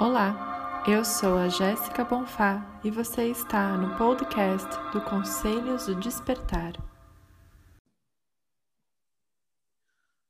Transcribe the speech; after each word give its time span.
Olá, 0.00 0.82
eu 0.88 1.04
sou 1.04 1.36
a 1.36 1.46
Jéssica 1.50 2.02
Bonfá 2.02 2.80
e 2.82 2.90
você 2.90 3.26
está 3.26 3.76
no 3.76 3.98
podcast 3.98 4.66
do 4.94 5.00
Conselhos 5.02 5.84
do 5.84 5.94
Despertar. 5.96 6.72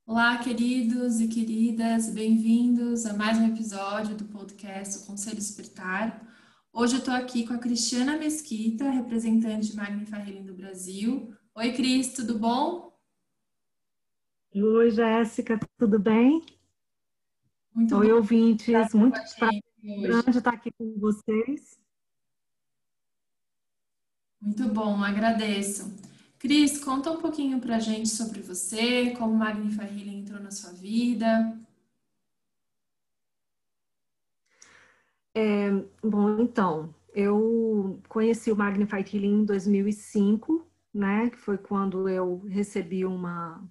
Olá, 0.04 0.38
queridos 0.38 1.21
e 1.21 1.29
queridas, 1.29 2.12
bem-vindos 2.12 3.06
a 3.06 3.12
mais 3.12 3.38
um 3.38 3.46
episódio 3.46 4.17
do 4.17 4.25
podcast 4.25 4.98
do 4.98 5.06
Conselho 5.06 5.36
Despertar. 5.36 6.21
Hoje 6.73 6.95
eu 6.95 6.98
estou 6.98 7.14
aqui 7.14 7.46
com 7.46 7.55
a 7.55 7.59
Cristiana 7.59 8.18
Mesquita, 8.18 8.91
representante 8.91 9.71
de 9.71 9.77
Magnify 9.77 10.16
Healing 10.16 10.46
do 10.46 10.55
Brasil. 10.55 11.32
Oi, 11.55 11.73
Cris, 11.75 12.12
tudo 12.12 12.37
bom? 12.37 12.93
Oi, 14.52 14.91
Jéssica, 14.91 15.61
tudo 15.79 15.96
bem? 16.00 16.45
Muito 17.75 17.96
Oi, 17.96 18.12
ouvintes, 18.12 18.93
muito 18.93 19.21
grande 19.82 20.39
estar 20.39 20.55
aqui 20.55 20.73
com 20.73 20.99
vocês. 20.99 21.79
Muito 24.40 24.68
bom, 24.68 25.03
agradeço. 25.04 25.93
Cris, 26.39 26.82
conta 26.82 27.11
um 27.11 27.18
pouquinho 27.18 27.61
para 27.61 27.77
a 27.77 27.79
gente 27.79 28.08
sobre 28.08 28.41
você, 28.41 29.11
como 29.11 29.35
o 29.35 29.39
Magnify 29.39 29.85
Healing 29.85 30.21
entrou 30.21 30.41
na 30.41 30.50
sua 30.50 30.72
vida. 30.72 31.57
É, 35.34 35.70
bom, 36.02 36.41
então, 36.41 36.92
eu 37.14 38.00
conheci 38.08 38.50
o 38.50 38.56
Magnify 38.56 38.98
Healing 38.98 39.42
em 39.42 39.44
2005, 39.44 40.66
né, 40.92 41.30
que 41.30 41.36
foi 41.36 41.56
quando 41.56 42.08
eu 42.08 42.39
recebi 42.48 43.05
uma 43.05 43.62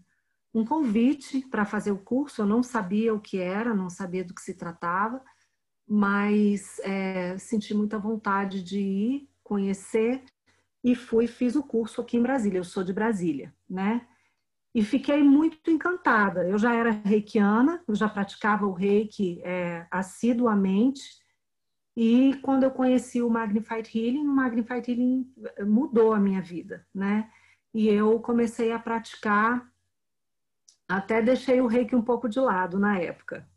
um 0.54 0.66
convite 0.66 1.42
para 1.50 1.66
fazer 1.66 1.92
o 1.92 2.00
curso. 2.00 2.42
Eu 2.42 2.46
não 2.46 2.64
sabia 2.64 3.14
o 3.14 3.20
que 3.20 3.40
era, 3.40 3.74
não 3.74 3.90
sabia 3.90 4.24
do 4.24 4.34
que 4.34 4.42
se 4.42 4.56
tratava, 4.56 5.22
mas 5.88 6.80
é, 6.80 7.38
senti 7.38 7.74
muita 7.74 7.98
vontade 7.98 8.64
de 8.64 8.80
ir 8.80 9.30
conhecer 9.44 10.24
e 10.84 10.96
fui 10.96 11.28
fiz 11.28 11.56
o 11.56 11.64
curso 11.64 12.02
aqui 12.02 12.18
em 12.18 12.22
Brasília. 12.22 12.60
Eu 12.60 12.64
sou 12.64 12.84
de 12.84 12.94
Brasília, 12.94 13.54
né? 13.70 14.08
E 14.74 14.84
fiquei 14.84 15.24
muito 15.24 15.70
encantada. 15.70 16.48
Eu 16.48 16.58
já 16.58 16.74
era 16.74 16.92
reikiana, 16.92 17.84
eu 17.88 17.96
já 17.96 18.08
praticava 18.08 18.66
o 18.66 18.74
reiki 18.74 19.42
é, 19.44 19.88
assiduamente. 19.90 21.02
E 21.98 22.36
quando 22.44 22.64
eu 22.64 22.72
conheci 22.72 23.22
o 23.22 23.30
Magnified 23.30 23.90
Healing, 23.94 24.28
o 24.28 24.36
Magnified 24.36 24.90
Healing 24.90 25.34
mudou 25.66 26.14
a 26.14 26.20
minha 26.20 26.42
vida, 26.42 26.88
né? 26.94 27.30
E 27.74 27.88
eu 27.88 28.20
comecei 28.20 28.72
a 28.72 28.80
praticar 28.80 29.69
até 30.90 31.22
deixei 31.22 31.62
o 31.62 31.68
reiki 31.68 31.96
um 31.96 32.02
pouco 32.02 32.28
de 32.28 32.40
lado 32.40 32.80
na 32.80 32.98
época. 32.98 33.48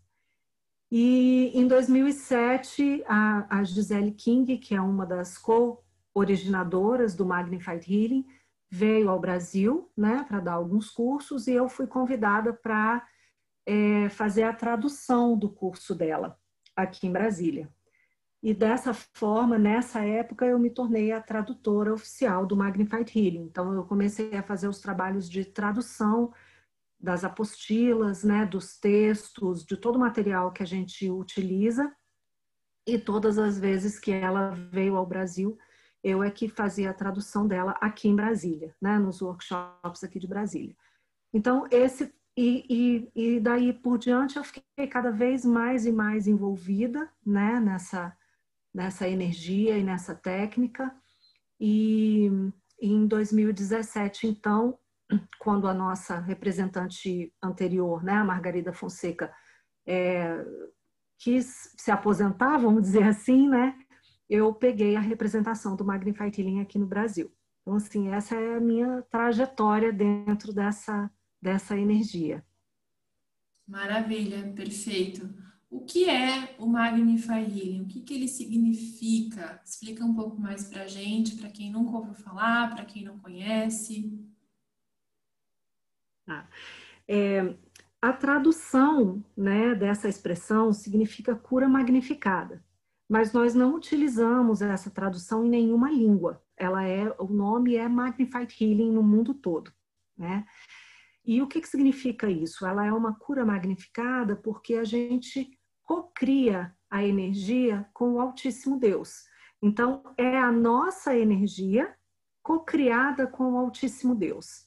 E 0.91 1.51
em 1.55 1.67
2007, 1.67 3.03
a, 3.07 3.59
a 3.59 3.65
Gisele 3.65 4.13
King, 4.13 4.59
que 4.59 4.75
é 4.75 4.81
uma 4.81 5.07
das 5.07 5.39
co-originadoras 5.39 7.15
do 7.15 7.25
Magnified 7.25 7.91
Healing, 7.91 8.27
veio 8.71 9.09
ao 9.09 9.19
Brasil 9.19 9.91
né, 9.97 10.25
para 10.29 10.41
dar 10.41 10.53
alguns 10.53 10.91
cursos 10.91 11.47
e 11.47 11.53
eu 11.53 11.69
fui 11.71 11.87
convidada 11.87 12.53
para 12.53 13.07
é, 13.65 14.11
fazer 14.11 14.43
a 14.43 14.53
tradução 14.53 15.37
do 15.37 15.49
curso 15.49 15.95
dela 15.95 16.39
aqui 16.77 17.07
em 17.07 17.13
Brasília. 17.13 17.71
E 18.43 18.53
dessa 18.53 18.93
forma, 18.93 19.57
nessa 19.57 20.05
época, 20.05 20.45
eu 20.45 20.59
me 20.59 20.69
tornei 20.69 21.13
a 21.13 21.23
tradutora 21.23 21.95
oficial 21.95 22.45
do 22.45 22.57
Magnified 22.57 23.11
Healing. 23.17 23.45
Então, 23.45 23.73
eu 23.73 23.85
comecei 23.85 24.35
a 24.37 24.43
fazer 24.43 24.69
os 24.69 24.81
trabalhos 24.81 25.31
de 25.31 25.45
tradução 25.45 26.33
das 27.03 27.25
apostilas, 27.25 28.23
né, 28.23 28.47
dos 28.47 28.79
textos, 28.79 29.65
de 29.65 29.77
todo 29.77 29.97
o 29.97 29.99
material 29.99 30.53
que 30.53 30.63
a 30.63 30.67
gente 30.67 31.11
utiliza. 31.11 31.93
E 32.87 32.99
todas 32.99 33.39
as 33.39 33.59
vezes 33.59 33.99
que 33.99 34.13
ela 34.13 34.51
veio 34.71 34.97
ao 34.97 35.07
Brasil, 35.07 35.59
eu 36.03 36.23
é 36.23 36.31
que 36.31 36.49
fazia 36.49 36.91
a 36.91 36.95
tradução 36.95 37.47
dela 37.47 37.73
aqui 37.81 38.09
em 38.09 38.15
Brasília, 38.15 38.75
né, 38.81 38.99
nos 38.99 39.21
workshops 39.21 40.05
aqui 40.05 40.19
de 40.19 40.29
Brasília. 40.29 40.77
Então, 41.35 41.67
esse. 41.71 42.13
E, 42.35 42.65
e, 43.15 43.35
e 43.35 43.41
daí 43.41 43.75
por 43.75 43.99
diante 43.99 44.39
eu 44.39 44.45
fiquei 44.45 44.87
cada 44.87 45.11
vez 45.11 45.45
mais 45.45 45.85
e 45.85 45.93
mais 45.93 46.27
envolvida 46.27 47.13
né, 47.27 47.61
nessa, 47.61 48.17
nessa 48.73 49.07
energia 49.07 49.77
e 49.77 49.83
nessa 49.83 50.15
técnica. 50.15 50.95
E, 51.61 52.31
e 52.81 52.91
em 52.91 53.07
2017, 53.07 54.27
então, 54.27 54.79
quando 55.39 55.67
a 55.67 55.75
nossa 55.75 56.19
representante 56.19 57.33
anterior, 57.43 58.03
né, 58.03 58.15
a 58.15 58.25
Margarida 58.25 58.73
Fonseca, 58.73 59.33
é, 59.87 60.45
quis 61.19 61.73
se 61.77 61.91
aposentar, 61.91 62.59
vamos 62.59 62.83
dizer 62.83 63.05
assim, 63.05 63.49
né, 63.49 63.77
eu 64.29 64.53
peguei 64.55 64.97
a 64.97 65.01
representação 65.01 65.77
do 65.77 65.85
Magnified 65.85 66.41
Healing 66.41 66.61
aqui 66.61 66.79
no 66.79 66.87
Brasil. 66.87 67.31
Então, 67.61 67.77
assim, 67.77 68.09
essa 68.09 68.35
é 68.35 68.57
a 68.57 68.61
minha 68.61 69.03
trajetória 69.03 69.93
dentro 69.93 70.53
dessa, 70.53 71.11
dessa 71.41 71.79
energia. 71.79 72.45
Maravilha, 73.67 74.53
perfeito. 74.55 75.33
O 75.71 75.81
que 75.85 76.09
é 76.09 76.55
o 76.59 76.67
Magnify 76.67 77.41
Healing? 77.41 77.83
O 77.83 77.87
que, 77.87 78.03
que 78.03 78.15
ele 78.15 78.29
significa? 78.29 79.61
Explica 79.65 80.05
um 80.05 80.15
pouco 80.15 80.39
mais 80.39 80.65
para 80.65 80.83
a 80.83 80.87
gente, 80.87 81.37
para 81.37 81.49
quem 81.49 81.71
nunca 81.71 81.97
ouviu 81.97 82.15
falar, 82.15 82.75
para 82.75 82.85
quem 82.85 83.05
não 83.05 83.19
conhece. 83.19 84.13
Tá? 86.27 86.49
É, 87.09 87.55
a 88.01 88.13
tradução 88.13 89.25
né, 89.37 89.75
dessa 89.75 90.09
expressão 90.09 90.73
significa 90.73 91.37
cura 91.37 91.69
magnificada, 91.69 92.65
mas 93.09 93.33
nós 93.33 93.55
não 93.55 93.75
utilizamos 93.75 94.63
essa 94.63 94.91
tradução 94.91 95.45
em 95.45 95.49
nenhuma 95.49 95.91
língua. 95.91 96.43
Ela 96.57 96.85
é, 96.85 97.15
o 97.19 97.27
nome 97.27 97.77
é 97.77 97.89
Magnified 97.89 98.57
Healing 98.61 98.93
no 98.93 99.03
mundo 99.03 99.35
todo, 99.35 99.73
né? 100.17 100.45
E 101.25 101.41
o 101.41 101.47
que, 101.47 101.61
que 101.61 101.69
significa 101.69 102.29
isso? 102.29 102.67
Ela 102.67 102.85
é 102.85 102.93
uma 102.93 103.15
cura 103.15 103.45
magnificada 103.45 104.35
porque 104.35 104.75
a 104.75 104.85
gente 104.85 105.57
cocria 105.85 106.75
a 106.91 107.05
energia 107.05 107.89
com 107.95 108.15
o 108.15 108.21
Altíssimo 108.21 108.79
Deus. 108.79 109.25
Então, 109.63 110.03
é 110.17 110.39
a 110.39 110.51
nossa 110.51 111.17
energia 111.17 111.95
cocriada 112.43 113.29
com 113.29 113.53
o 113.53 113.57
Altíssimo 113.57 114.15
Deus. 114.15 114.67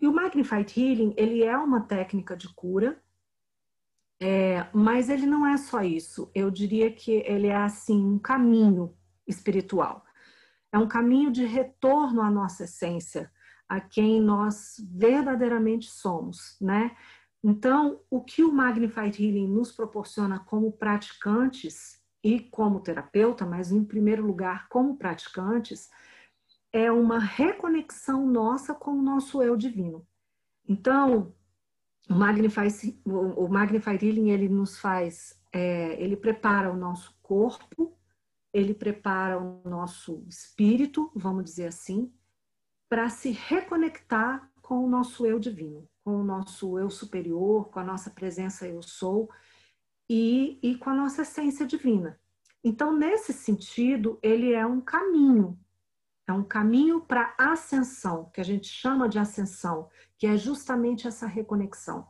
E 0.00 0.06
o 0.06 0.12
Magnified 0.12 0.78
Healing, 0.78 1.14
ele 1.16 1.42
é 1.42 1.56
uma 1.56 1.80
técnica 1.80 2.36
de 2.36 2.48
cura, 2.54 3.00
é, 4.20 4.66
mas 4.72 5.08
ele 5.08 5.26
não 5.26 5.46
é 5.46 5.56
só 5.56 5.82
isso. 5.82 6.30
Eu 6.34 6.50
diria 6.50 6.90
que 6.90 7.12
ele 7.26 7.48
é, 7.48 7.56
assim, 7.56 8.04
um 8.04 8.18
caminho 8.18 8.94
espiritual. 9.26 10.04
É 10.72 10.78
um 10.78 10.88
caminho 10.88 11.30
de 11.30 11.44
retorno 11.44 12.20
à 12.20 12.30
nossa 12.30 12.64
essência, 12.64 13.30
a 13.68 13.80
quem 13.80 14.20
nós 14.20 14.76
verdadeiramente 14.94 15.90
somos, 15.90 16.56
né? 16.60 16.96
Então, 17.42 18.00
o 18.10 18.20
que 18.20 18.42
o 18.42 18.52
Magnified 18.52 19.22
Healing 19.22 19.48
nos 19.48 19.70
proporciona 19.72 20.38
como 20.40 20.72
praticantes 20.72 22.00
e 22.22 22.40
como 22.40 22.80
terapeuta, 22.80 23.46
mas 23.46 23.70
em 23.70 23.84
primeiro 23.84 24.26
lugar 24.26 24.68
como 24.68 24.96
praticantes, 24.96 25.88
é 26.76 26.92
uma 26.92 27.18
reconexão 27.18 28.26
nossa 28.26 28.74
com 28.74 28.90
o 28.90 29.02
nosso 29.02 29.42
eu 29.42 29.56
divino. 29.56 30.06
Então, 30.68 31.34
o 32.06 32.14
Magnify, 32.14 32.68
o 33.02 33.48
ele 34.30 34.48
nos 34.50 34.78
faz, 34.78 35.40
é, 35.50 35.98
ele 36.02 36.18
prepara 36.18 36.70
o 36.70 36.76
nosso 36.76 37.16
corpo, 37.22 37.96
ele 38.52 38.74
prepara 38.74 39.40
o 39.40 39.62
nosso 39.66 40.22
espírito, 40.28 41.10
vamos 41.14 41.44
dizer 41.44 41.68
assim, 41.68 42.12
para 42.90 43.08
se 43.08 43.30
reconectar 43.30 44.50
com 44.60 44.84
o 44.84 44.88
nosso 44.88 45.24
eu 45.24 45.38
divino, 45.38 45.88
com 46.04 46.20
o 46.20 46.24
nosso 46.24 46.78
eu 46.78 46.90
superior, 46.90 47.70
com 47.70 47.80
a 47.80 47.84
nossa 47.84 48.10
presença 48.10 48.68
eu 48.68 48.82
sou 48.82 49.30
e, 50.10 50.58
e 50.62 50.76
com 50.76 50.90
a 50.90 50.94
nossa 50.94 51.22
essência 51.22 51.66
divina. 51.66 52.20
Então, 52.62 52.94
nesse 52.94 53.32
sentido, 53.32 54.18
ele 54.22 54.52
é 54.52 54.66
um 54.66 54.80
caminho 54.80 55.58
é 56.26 56.32
um 56.32 56.42
caminho 56.42 57.00
para 57.00 57.34
ascensão, 57.38 58.30
que 58.32 58.40
a 58.40 58.44
gente 58.44 58.66
chama 58.66 59.08
de 59.08 59.18
ascensão, 59.18 59.88
que 60.18 60.26
é 60.26 60.36
justamente 60.36 61.06
essa 61.06 61.26
reconexão, 61.26 62.06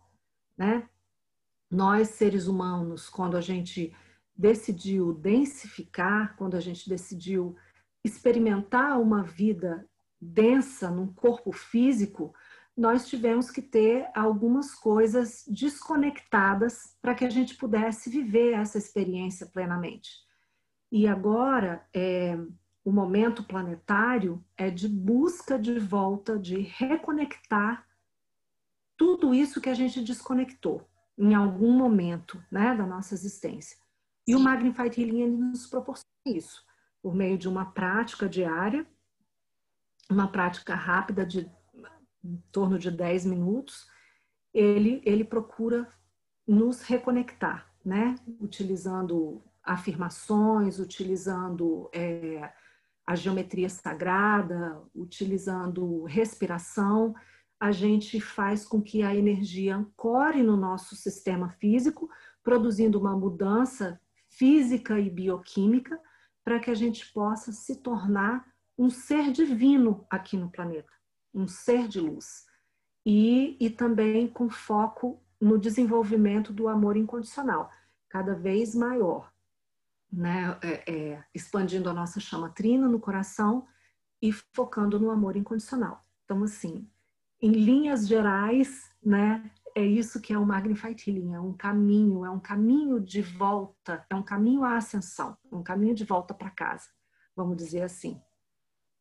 né? 0.56 0.88
Nós, 1.70 2.10
seres 2.10 2.46
humanos, 2.46 3.08
quando 3.08 3.36
a 3.36 3.40
gente 3.40 3.94
decidiu 4.34 5.12
densificar, 5.12 6.36
quando 6.36 6.56
a 6.56 6.60
gente 6.60 6.88
decidiu 6.88 7.56
experimentar 8.04 9.00
uma 9.00 9.22
vida 9.22 9.86
densa 10.20 10.90
num 10.90 11.12
corpo 11.12 11.52
físico, 11.52 12.32
nós 12.76 13.08
tivemos 13.08 13.50
que 13.50 13.62
ter 13.62 14.08
algumas 14.14 14.74
coisas 14.74 15.44
desconectadas 15.48 16.96
para 17.00 17.14
que 17.14 17.24
a 17.24 17.30
gente 17.30 17.56
pudesse 17.56 18.10
viver 18.10 18.52
essa 18.52 18.78
experiência 18.78 19.46
plenamente. 19.46 20.10
E 20.92 21.08
agora, 21.08 21.86
é, 21.94 22.38
o 22.86 22.92
momento 22.92 23.42
planetário 23.42 24.40
é 24.56 24.70
de 24.70 24.88
busca 24.88 25.58
de 25.58 25.76
volta, 25.76 26.38
de 26.38 26.60
reconectar 26.60 27.84
tudo 28.96 29.34
isso 29.34 29.60
que 29.60 29.68
a 29.68 29.74
gente 29.74 30.00
desconectou 30.00 30.88
em 31.18 31.34
algum 31.34 31.72
momento 31.72 32.40
né, 32.48 32.76
da 32.76 32.86
nossa 32.86 33.12
existência. 33.12 33.76
E 34.24 34.36
o 34.36 34.38
Magnified 34.38 35.00
Healing 35.00 35.26
nos 35.26 35.66
proporciona 35.66 36.06
isso, 36.24 36.64
por 37.02 37.12
meio 37.12 37.36
de 37.36 37.48
uma 37.48 37.72
prática 37.72 38.28
diária, 38.28 38.86
uma 40.08 40.28
prática 40.28 40.76
rápida 40.76 41.26
de 41.26 41.50
em 42.24 42.36
torno 42.52 42.78
de 42.78 42.92
10 42.92 43.26
minutos, 43.26 43.90
ele, 44.54 45.02
ele 45.04 45.24
procura 45.24 45.88
nos 46.46 46.82
reconectar, 46.82 47.68
né? 47.84 48.14
Utilizando 48.40 49.42
afirmações, 49.62 50.78
utilizando 50.78 51.90
é, 51.92 52.52
a 53.06 53.14
geometria 53.14 53.68
sagrada, 53.68 54.82
utilizando 54.94 56.02
respiração, 56.04 57.14
a 57.58 57.70
gente 57.70 58.20
faz 58.20 58.66
com 58.66 58.82
que 58.82 59.02
a 59.02 59.14
energia 59.14 59.76
ancore 59.76 60.42
no 60.42 60.56
nosso 60.56 60.96
sistema 60.96 61.50
físico, 61.50 62.10
produzindo 62.42 62.98
uma 62.98 63.16
mudança 63.16 64.00
física 64.28 64.98
e 64.98 65.08
bioquímica 65.08 65.98
para 66.44 66.58
que 66.58 66.70
a 66.70 66.74
gente 66.74 67.10
possa 67.12 67.52
se 67.52 67.76
tornar 67.76 68.44
um 68.78 68.90
ser 68.90 69.32
divino 69.32 70.04
aqui 70.10 70.36
no 70.36 70.50
planeta, 70.50 70.92
um 71.32 71.46
ser 71.48 71.88
de 71.88 72.00
luz. 72.00 72.44
E, 73.04 73.56
e 73.60 73.70
também 73.70 74.28
com 74.28 74.50
foco 74.50 75.22
no 75.40 75.58
desenvolvimento 75.58 76.52
do 76.52 76.68
amor 76.68 76.96
incondicional, 76.96 77.70
cada 78.08 78.34
vez 78.34 78.74
maior 78.74 79.32
né, 80.16 80.58
é, 80.62 80.90
é, 80.90 81.24
expandindo 81.34 81.90
a 81.90 81.92
nossa 81.92 82.18
chama 82.18 82.48
trina 82.48 82.88
no 82.88 82.98
coração 82.98 83.66
e 84.20 84.32
focando 84.32 84.98
no 84.98 85.10
amor 85.10 85.36
incondicional. 85.36 86.02
Então, 86.24 86.42
assim, 86.42 86.88
em 87.40 87.52
linhas 87.52 88.08
gerais, 88.08 88.90
né, 89.04 89.50
é 89.74 89.84
isso 89.84 90.18
que 90.20 90.32
é 90.32 90.38
o 90.38 90.46
Magnified 90.46 90.98
Healing, 91.06 91.34
é 91.34 91.40
um 91.40 91.52
caminho, 91.52 92.24
é 92.24 92.30
um 92.30 92.40
caminho 92.40 92.98
de 92.98 93.20
volta, 93.20 94.06
é 94.08 94.14
um 94.14 94.22
caminho 94.22 94.64
à 94.64 94.78
ascensão, 94.78 95.36
um 95.52 95.62
caminho 95.62 95.94
de 95.94 96.04
volta 96.04 96.32
para 96.32 96.48
casa, 96.48 96.88
vamos 97.36 97.58
dizer 97.58 97.82
assim. 97.82 98.18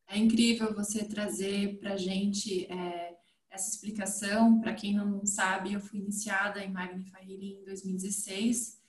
É 0.06 0.18
incrível 0.18 0.74
você 0.74 1.02
trazer 1.02 1.80
para 1.80 1.96
gente 1.96 2.66
é, 2.66 3.16
essa 3.50 3.70
explicação. 3.70 4.60
Para 4.60 4.74
quem 4.74 4.94
não 4.94 5.24
sabe, 5.24 5.72
eu 5.72 5.80
fui 5.80 5.98
iniciada 5.98 6.62
em 6.62 6.70
Magnified 6.70 7.32
Healing 7.32 7.60
em 7.62 7.64
2016 7.64 8.85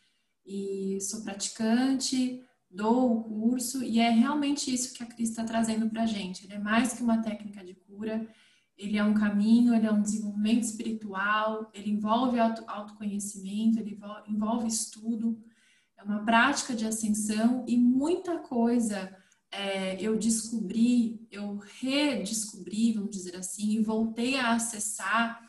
e 0.47 0.99
sou 1.01 1.21
praticante, 1.21 2.41
dou 2.69 3.11
o 3.11 3.23
curso, 3.23 3.83
e 3.83 3.99
é 3.99 4.09
realmente 4.09 4.73
isso 4.73 4.94
que 4.94 5.03
a 5.03 5.05
Cris 5.05 5.29
está 5.29 5.44
trazendo 5.44 5.89
para 5.89 6.03
a 6.03 6.05
gente. 6.05 6.45
Ele 6.45 6.53
é 6.53 6.59
mais 6.59 6.94
que 6.94 7.03
uma 7.03 7.21
técnica 7.21 7.63
de 7.63 7.73
cura, 7.73 8.25
ele 8.77 8.97
é 8.97 9.03
um 9.03 9.13
caminho, 9.13 9.73
ele 9.73 9.88
é 9.88 9.91
um 9.91 10.01
desenvolvimento 10.01 10.63
espiritual, 10.63 11.69
ele 11.73 11.89
envolve 11.89 12.39
auto, 12.39 12.63
autoconhecimento, 12.67 13.79
ele 13.79 13.99
envolve 14.27 14.67
estudo, 14.67 15.38
é 15.97 16.03
uma 16.03 16.23
prática 16.23 16.75
de 16.75 16.85
ascensão 16.85 17.65
e 17.67 17.75
muita 17.75 18.38
coisa 18.38 19.13
é, 19.51 20.00
eu 20.00 20.17
descobri, 20.17 21.25
eu 21.31 21.57
redescobri, 21.79 22.93
vamos 22.93 23.09
dizer 23.09 23.35
assim, 23.35 23.71
e 23.71 23.81
voltei 23.81 24.38
a 24.38 24.53
acessar 24.53 25.41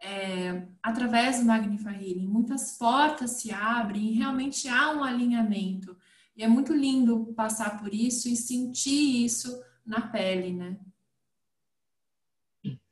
é, 0.00 0.66
através 0.82 1.40
do 1.40 1.46
Magnify 1.46 1.94
Healing, 1.94 2.26
muitas 2.26 2.76
portas 2.76 3.32
se 3.32 3.50
abrem 3.52 4.12
e 4.12 4.12
realmente 4.12 4.68
há 4.68 4.92
um 4.92 5.02
alinhamento. 5.02 5.96
E 6.36 6.44
é 6.44 6.48
muito 6.48 6.72
lindo 6.72 7.32
passar 7.34 7.80
por 7.80 7.92
isso 7.92 8.28
e 8.28 8.36
sentir 8.36 9.24
isso 9.24 9.62
na 9.84 10.00
pele, 10.00 10.52
né? 10.52 10.78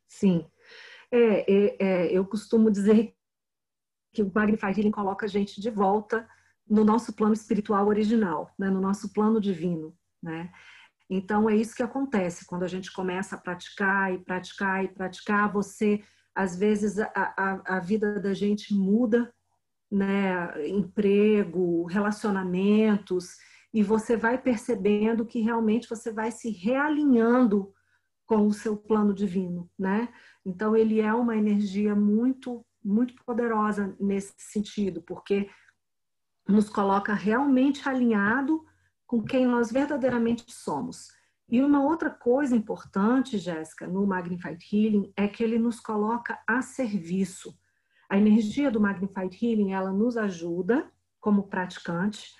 Sim. 0.08 0.44
É, 1.10 1.52
é, 1.52 1.76
é 1.78 2.12
eu 2.12 2.24
costumo 2.24 2.70
dizer 2.70 3.14
que 4.12 4.22
o 4.22 4.32
Magnify 4.34 4.68
Healing 4.68 4.90
coloca 4.90 5.26
a 5.26 5.28
gente 5.28 5.60
de 5.60 5.70
volta 5.70 6.28
no 6.68 6.84
nosso 6.84 7.12
plano 7.12 7.34
espiritual 7.34 7.86
original, 7.86 8.52
né? 8.58 8.68
no 8.68 8.80
nosso 8.80 9.12
plano 9.12 9.40
divino, 9.40 9.96
né? 10.20 10.50
Então 11.08 11.48
é 11.48 11.54
isso 11.54 11.76
que 11.76 11.82
acontece 11.82 12.44
quando 12.46 12.64
a 12.64 12.68
gente 12.68 12.92
começa 12.92 13.36
a 13.36 13.38
praticar 13.38 14.12
e 14.12 14.18
praticar 14.18 14.84
e 14.84 14.88
praticar, 14.88 15.52
você 15.52 16.02
às 16.36 16.54
vezes 16.54 16.98
a, 16.98 17.10
a, 17.14 17.76
a 17.76 17.80
vida 17.80 18.20
da 18.20 18.34
gente 18.34 18.74
muda, 18.74 19.32
né? 19.90 20.68
Emprego, 20.68 21.84
relacionamentos, 21.86 23.36
e 23.72 23.82
você 23.82 24.16
vai 24.16 24.36
percebendo 24.36 25.24
que 25.24 25.40
realmente 25.40 25.88
você 25.88 26.12
vai 26.12 26.30
se 26.30 26.50
realinhando 26.50 27.72
com 28.26 28.46
o 28.46 28.52
seu 28.52 28.76
plano 28.76 29.14
divino, 29.14 29.70
né? 29.78 30.12
Então 30.44 30.76
ele 30.76 31.00
é 31.00 31.12
uma 31.14 31.36
energia 31.36 31.94
muito 31.94 32.64
muito 32.84 33.16
poderosa 33.24 33.96
nesse 33.98 34.32
sentido, 34.38 35.02
porque 35.02 35.50
nos 36.48 36.68
coloca 36.68 37.12
realmente 37.14 37.88
alinhado 37.88 38.64
com 39.04 39.20
quem 39.24 39.44
nós 39.44 39.72
verdadeiramente 39.72 40.44
somos. 40.48 41.08
E 41.48 41.62
uma 41.62 41.84
outra 41.84 42.10
coisa 42.10 42.56
importante, 42.56 43.38
Jéssica, 43.38 43.86
no 43.86 44.06
Magnified 44.06 44.64
Healing 44.72 45.12
é 45.16 45.28
que 45.28 45.44
ele 45.44 45.58
nos 45.58 45.78
coloca 45.78 46.38
a 46.46 46.60
serviço. 46.60 47.56
A 48.08 48.18
energia 48.18 48.70
do 48.70 48.80
Magnified 48.80 49.36
Healing, 49.40 49.72
ela 49.72 49.92
nos 49.92 50.16
ajuda 50.16 50.90
como 51.20 51.48
praticante 51.48 52.34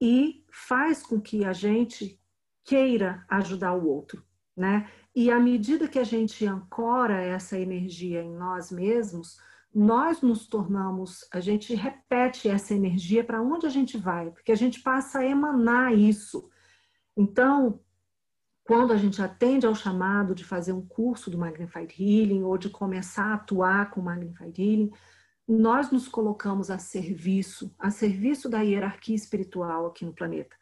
e 0.00 0.44
faz 0.50 1.02
com 1.02 1.20
que 1.20 1.44
a 1.44 1.52
gente 1.52 2.20
queira 2.64 3.24
ajudar 3.28 3.72
o 3.74 3.86
outro, 3.86 4.24
né? 4.56 4.90
E 5.14 5.30
à 5.30 5.38
medida 5.38 5.88
que 5.88 5.98
a 5.98 6.04
gente 6.04 6.44
ancora 6.46 7.22
essa 7.22 7.58
energia 7.58 8.22
em 8.22 8.34
nós 8.34 8.70
mesmos, 8.70 9.38
nós 9.74 10.20
nos 10.22 10.46
tornamos, 10.46 11.26
a 11.32 11.40
gente 11.40 11.74
repete 11.74 12.48
essa 12.48 12.74
energia 12.74 13.22
para 13.22 13.42
onde 13.42 13.66
a 13.66 13.70
gente 13.70 13.96
vai, 13.96 14.30
porque 14.30 14.52
a 14.52 14.56
gente 14.56 14.80
passa 14.80 15.18
a 15.20 15.26
emanar 15.26 15.94
isso. 15.94 16.48
Então, 17.16 17.80
quando 18.66 18.92
a 18.92 18.96
gente 18.96 19.22
atende 19.22 19.64
ao 19.64 19.76
chamado 19.76 20.34
de 20.34 20.44
fazer 20.44 20.72
um 20.72 20.84
curso 20.84 21.30
do 21.30 21.38
Magnified 21.38 21.94
Healing 21.96 22.42
ou 22.42 22.58
de 22.58 22.68
começar 22.68 23.26
a 23.26 23.34
atuar 23.34 23.90
com 23.90 24.00
o 24.00 24.04
Magnified 24.04 24.60
Healing, 24.60 24.90
nós 25.46 25.92
nos 25.92 26.08
colocamos 26.08 26.68
a 26.68 26.78
serviço, 26.78 27.72
a 27.78 27.90
serviço 27.90 28.48
da 28.48 28.62
hierarquia 28.62 29.14
espiritual 29.14 29.86
aqui 29.86 30.04
no 30.04 30.12
planeta. 30.12 30.56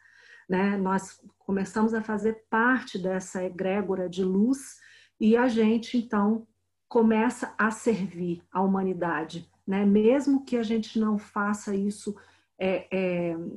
Né? 0.47 0.77
Nós 0.77 1.19
começamos 1.39 1.95
a 1.95 2.01
fazer 2.03 2.45
parte 2.47 2.99
dessa 2.99 3.43
egrégora 3.43 4.07
de 4.07 4.23
luz 4.23 4.79
e 5.19 5.35
a 5.35 5.47
gente, 5.47 5.97
então, 5.97 6.47
começa 6.87 7.55
a 7.57 7.71
servir 7.71 8.43
a 8.51 8.61
humanidade, 8.61 9.49
né? 9.65 9.83
mesmo 9.83 10.45
que 10.45 10.57
a 10.57 10.63
gente 10.63 10.99
não 10.99 11.17
faça 11.17 11.75
isso 11.75 12.15
é, 12.57 12.87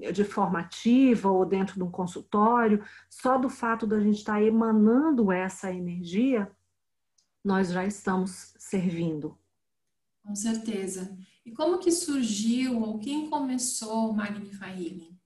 é, 0.03 0.13
de 0.13 0.25
forma 0.25 0.61
ativa 0.61 1.31
ou 1.31 1.45
dentro 1.45 1.75
de 1.75 1.83
um 1.83 1.91
consultório, 1.91 2.85
só 3.09 3.39
do 3.39 3.49
fato 3.49 3.87
da 3.87 4.01
gente 4.01 4.19
estar 4.19 4.43
emanando 4.43 5.31
essa 5.31 5.73
energia, 5.73 6.51
nós 7.45 7.71
já 7.71 7.85
estamos 7.85 8.55
servindo. 8.59 9.39
Com 10.25 10.35
certeza. 10.35 11.17
E 11.47 11.53
como 11.53 11.79
que 11.79 11.91
surgiu 11.91 12.81
ou 12.81 12.99
quem 12.99 13.31
começou 13.31 14.11
o 14.11 14.15
Magnify 14.15 14.71
Healing? 14.71 15.19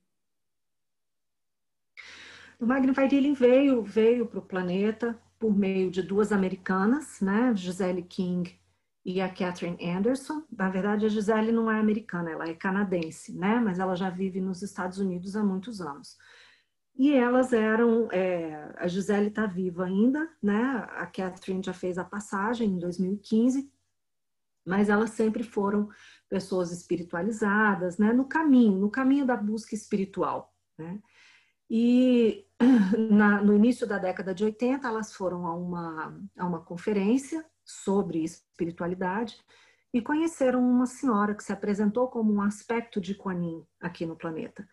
O 2.61 2.67
Magnify 2.67 3.03
Healing 3.13 3.35
veio, 3.35 3.83
veio 3.83 4.27
para 4.27 4.39
o 4.39 4.43
planeta 4.43 5.21
por 5.39 5.57
meio 5.57 5.91
de 5.91 6.01
duas 6.01 6.31
americanas, 6.31 7.21
né, 7.21 7.53
Gisele 7.57 8.03
King 8.03 8.62
e 9.05 9.21
a 9.21 9.29
Catherine 9.29 9.79
Anderson. 9.85 10.45
Na 10.51 10.69
verdade, 10.71 11.07
a 11.07 11.09
Gisele 11.09 11.53
não 11.53 11.71
é 11.71 11.79
americana, 11.79 12.31
ela 12.31 12.49
é 12.49 12.55
canadense, 12.55 13.37
né? 13.37 13.59
Mas 13.59 13.79
ela 13.79 13.97
já 13.97 14.09
vive 14.09 14.41
nos 14.41 14.63
Estados 14.63 14.99
Unidos 14.99 15.37
há 15.37 15.43
muitos 15.43 15.81
anos. 15.81 16.17
E 16.95 17.13
elas 17.13 17.53
eram, 17.53 18.09
é, 18.13 18.75
a 18.77 18.87
Gisele 18.87 19.29
está 19.29 19.47
viva 19.47 19.87
ainda, 19.87 20.29
né? 20.43 20.87
A 20.97 21.07
Catherine 21.07 21.63
já 21.65 21.73
fez 21.73 21.99
a 21.99 22.05
passagem 22.05 22.69
em 22.69 22.79
2015, 22.79 23.71
mas 24.65 24.89
elas 24.89 25.11
sempre 25.11 25.43
foram 25.43 25.89
pessoas 26.29 26.71
espiritualizadas, 26.71 27.99
né? 27.99 28.13
No 28.13 28.27
caminho, 28.27 28.79
no 28.79 28.91
caminho 28.91 29.27
da 29.27 29.37
busca 29.37 29.75
espiritual, 29.75 30.55
né? 30.79 31.01
E 31.69 32.47
na, 33.11 33.43
no 33.43 33.57
início 33.57 33.87
da 33.87 33.99
década 33.99 34.35
de 34.35 34.45
80, 34.45 34.87
elas 34.87 35.15
foram 35.15 35.47
a 35.47 35.55
uma, 35.55 36.21
a 36.37 36.47
uma 36.47 36.61
conferência 36.61 37.45
sobre 37.73 38.23
espiritualidade 38.23 39.39
e 39.93 40.01
conheceram 40.01 40.61
uma 40.61 40.87
senhora 40.87 41.35
que 41.35 41.45
se 41.45 41.53
apresentou 41.53 42.09
como 42.09 42.33
um 42.33 42.41
aspecto 42.41 43.01
de 43.01 43.15
Kuan 43.15 43.65
aqui 43.81 44.07
no 44.07 44.17
planeta. 44.17 44.67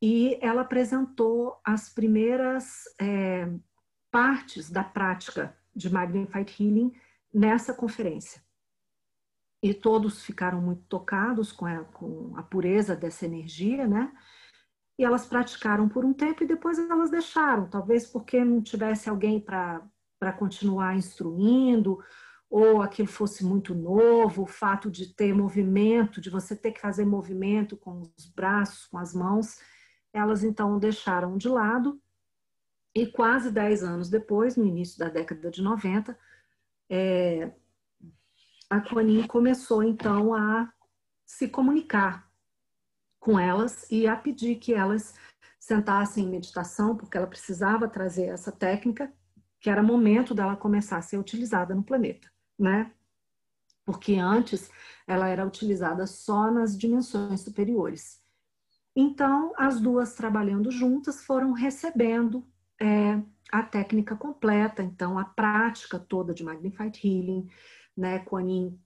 E 0.00 0.38
ela 0.42 0.62
apresentou 0.62 1.60
as 1.64 1.88
primeiras 1.88 2.82
é, 3.00 3.48
partes 4.10 4.70
da 4.70 4.84
prática 4.84 5.56
de 5.74 5.90
Magnified 5.90 6.54
Healing 6.60 6.92
nessa 7.32 7.72
conferência. 7.72 8.42
E 9.62 9.72
todos 9.72 10.24
ficaram 10.24 10.60
muito 10.60 10.82
tocados 10.88 11.52
com 11.52 11.64
a, 11.64 11.84
com 11.84 12.36
a 12.36 12.42
pureza 12.42 12.96
dessa 12.96 13.24
energia, 13.24 13.86
né? 13.86 14.12
E 14.98 15.04
elas 15.04 15.24
praticaram 15.24 15.88
por 15.88 16.04
um 16.04 16.12
tempo 16.12 16.42
e 16.42 16.46
depois 16.46 16.78
elas 16.78 17.10
deixaram, 17.10 17.70
talvez 17.70 18.06
porque 18.06 18.44
não 18.44 18.60
tivesse 18.60 19.08
alguém 19.08 19.40
para 19.40 19.82
continuar 20.30 20.94
instruindo, 20.94 21.98
ou 22.52 22.82
aquilo 22.82 23.08
fosse 23.08 23.42
muito 23.42 23.74
novo, 23.74 24.42
o 24.42 24.46
fato 24.46 24.90
de 24.90 25.14
ter 25.14 25.34
movimento, 25.34 26.20
de 26.20 26.28
você 26.28 26.54
ter 26.54 26.72
que 26.72 26.80
fazer 26.82 27.06
movimento 27.06 27.78
com 27.78 28.02
os 28.14 28.26
braços, 28.26 28.84
com 28.84 28.98
as 28.98 29.14
mãos, 29.14 29.58
elas 30.12 30.44
então 30.44 30.78
deixaram 30.78 31.38
de 31.38 31.48
lado. 31.48 31.98
E 32.94 33.06
quase 33.06 33.50
10 33.50 33.82
anos 33.82 34.10
depois, 34.10 34.54
no 34.54 34.66
início 34.66 34.98
da 34.98 35.08
década 35.08 35.50
de 35.50 35.62
90, 35.62 36.14
é, 36.90 37.50
a 38.68 38.80
Conin 38.82 39.26
começou 39.26 39.82
então 39.82 40.34
a 40.34 40.70
se 41.24 41.48
comunicar 41.48 42.30
com 43.18 43.38
elas 43.38 43.90
e 43.90 44.06
a 44.06 44.14
pedir 44.14 44.56
que 44.56 44.74
elas 44.74 45.14
sentassem 45.58 46.24
em 46.24 46.28
meditação, 46.28 46.96
porque 46.96 47.16
ela 47.16 47.26
precisava 47.26 47.88
trazer 47.88 48.24
essa 48.24 48.52
técnica, 48.52 49.10
que 49.62 49.70
era 49.70 49.82
momento 49.82 50.34
dela 50.34 50.56
começar 50.56 50.98
a 50.98 51.02
ser 51.02 51.16
utilizada 51.16 51.72
no 51.72 51.84
planeta, 51.84 52.28
né? 52.58 52.92
Porque 53.84 54.16
antes 54.16 54.68
ela 55.06 55.28
era 55.28 55.46
utilizada 55.46 56.04
só 56.04 56.50
nas 56.50 56.76
dimensões 56.76 57.42
superiores. 57.42 58.20
Então, 58.94 59.52
as 59.56 59.80
duas 59.80 60.14
trabalhando 60.14 60.70
juntas 60.70 61.24
foram 61.24 61.52
recebendo 61.52 62.44
é, 62.80 63.22
a 63.52 63.62
técnica 63.62 64.16
completa, 64.16 64.82
então 64.82 65.16
a 65.16 65.24
prática 65.24 65.96
toda 65.96 66.34
de 66.34 66.42
Magnified 66.42 66.98
Healing, 67.02 67.48
né? 67.96 68.18
Kuan 68.18 68.76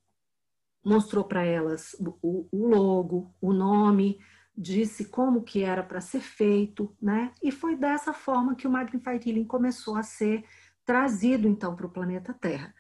mostrou 0.84 1.24
para 1.24 1.42
elas 1.42 1.96
o, 2.22 2.46
o, 2.52 2.68
logo, 2.68 3.34
o 3.40 3.52
nome, 3.52 4.20
disse 4.56 5.06
como 5.06 5.42
que 5.42 5.62
era 5.62 5.82
para 5.82 6.00
ser 6.00 6.20
feito, 6.20 6.94
né? 7.00 7.32
E 7.42 7.50
foi 7.50 7.76
dessa 7.76 8.12
forma 8.12 8.54
que 8.54 8.66
o 8.66 8.70
Magnified 8.70 9.26
Healing 9.26 9.44
começou 9.44 9.96
a 9.96 10.02
ser 10.02 10.44
trazido 10.86 11.46
então 11.46 11.76
para 11.76 11.86
o 11.86 11.90
planeta 11.90 12.32
Terra. 12.32 12.74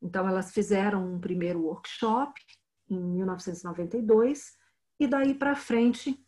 Então 0.00 0.26
elas 0.26 0.50
fizeram 0.50 1.14
um 1.14 1.20
primeiro 1.20 1.60
workshop 1.60 2.32
em 2.90 2.98
1992 2.98 4.54
e 4.98 5.06
daí 5.06 5.34
para 5.34 5.54
frente 5.54 6.18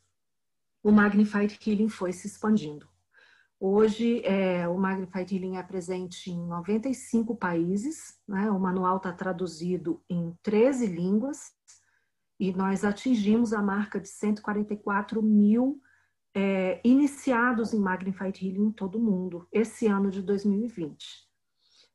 o 0.82 0.92
Magnified 0.92 1.58
Healing 1.66 1.88
foi 1.88 2.12
se 2.12 2.26
expandindo. 2.26 2.86
Hoje, 3.58 4.20
é, 4.26 4.68
o 4.68 4.76
Magnified 4.76 5.34
Healing 5.34 5.56
é 5.56 5.62
presente 5.62 6.30
em 6.30 6.46
95 6.46 7.34
países, 7.36 8.20
né? 8.28 8.50
o 8.50 8.60
manual 8.60 8.98
está 8.98 9.10
traduzido 9.10 10.04
em 10.10 10.36
13 10.42 10.86
línguas, 10.86 11.52
e 12.38 12.52
nós 12.52 12.84
atingimos 12.84 13.54
a 13.54 13.62
marca 13.62 13.98
de 13.98 14.08
144 14.08 15.22
mil 15.22 15.80
é, 16.34 16.80
iniciados 16.82 17.72
em 17.72 17.78
Magnified 17.78 18.44
Healing 18.44 18.66
em 18.66 18.72
todo 18.72 18.98
o 18.98 19.02
mundo, 19.02 19.46
esse 19.52 19.86
ano 19.86 20.10
de 20.10 20.20
2020. 20.20 21.24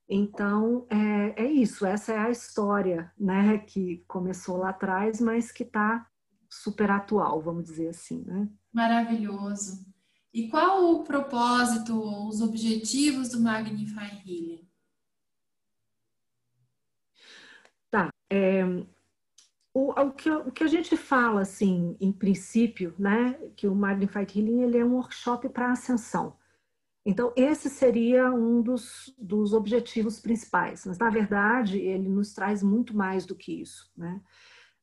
Então, 0.07 0.87
é, 0.89 1.43
é 1.43 1.51
isso, 1.51 1.85
essa 1.85 2.13
é 2.13 2.17
a 2.17 2.31
história 2.31 3.11
né, 3.17 3.59
que 3.59 4.03
começou 4.07 4.57
lá 4.57 4.69
atrás, 4.69 5.19
mas 5.21 5.51
que 5.51 5.63
está 5.63 6.07
super 6.49 6.89
atual, 6.89 7.41
vamos 7.41 7.65
dizer 7.65 7.89
assim. 7.89 8.23
Né? 8.25 8.49
Maravilhoso. 8.73 9.85
E 10.33 10.47
qual 10.47 10.93
o 10.93 11.03
propósito, 11.03 11.93
os 12.27 12.41
objetivos 12.41 13.29
do 13.29 13.41
Magnify 13.41 14.23
Healing? 14.25 14.67
Tá. 17.91 18.09
É, 18.29 18.63
o, 19.73 19.91
o, 19.91 20.11
que, 20.11 20.29
o 20.29 20.51
que 20.51 20.63
a 20.63 20.67
gente 20.67 20.97
fala, 20.97 21.41
assim, 21.41 21.95
em 21.99 22.11
princípio, 22.11 22.93
né, 22.97 23.33
que 23.55 23.67
o 23.67 23.75
Magnified 23.75 24.37
Healing 24.37 24.61
ele 24.63 24.77
é 24.77 24.85
um 24.85 24.95
workshop 24.95 25.47
para 25.49 25.71
ascensão. 25.71 26.37
Então, 27.05 27.33
esse 27.35 27.69
seria 27.69 28.31
um 28.31 28.61
dos, 28.61 29.13
dos 29.17 29.53
objetivos 29.53 30.19
principais. 30.19 30.85
Mas, 30.85 30.97
na 30.97 31.09
verdade, 31.09 31.79
ele 31.79 32.09
nos 32.09 32.33
traz 32.33 32.61
muito 32.61 32.95
mais 32.95 33.25
do 33.25 33.35
que 33.35 33.61
isso, 33.61 33.91
né? 33.95 34.21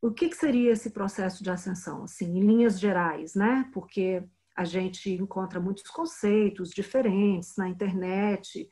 O 0.00 0.10
que, 0.10 0.28
que 0.28 0.36
seria 0.36 0.72
esse 0.72 0.90
processo 0.90 1.42
de 1.42 1.50
ascensão? 1.50 2.04
Assim, 2.04 2.36
em 2.36 2.40
linhas 2.40 2.78
gerais, 2.78 3.34
né? 3.34 3.68
Porque 3.72 4.22
a 4.54 4.64
gente 4.64 5.10
encontra 5.10 5.60
muitos 5.60 5.90
conceitos 5.90 6.70
diferentes 6.70 7.56
na 7.56 7.68
internet, 7.68 8.68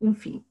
enfim. 0.00 0.44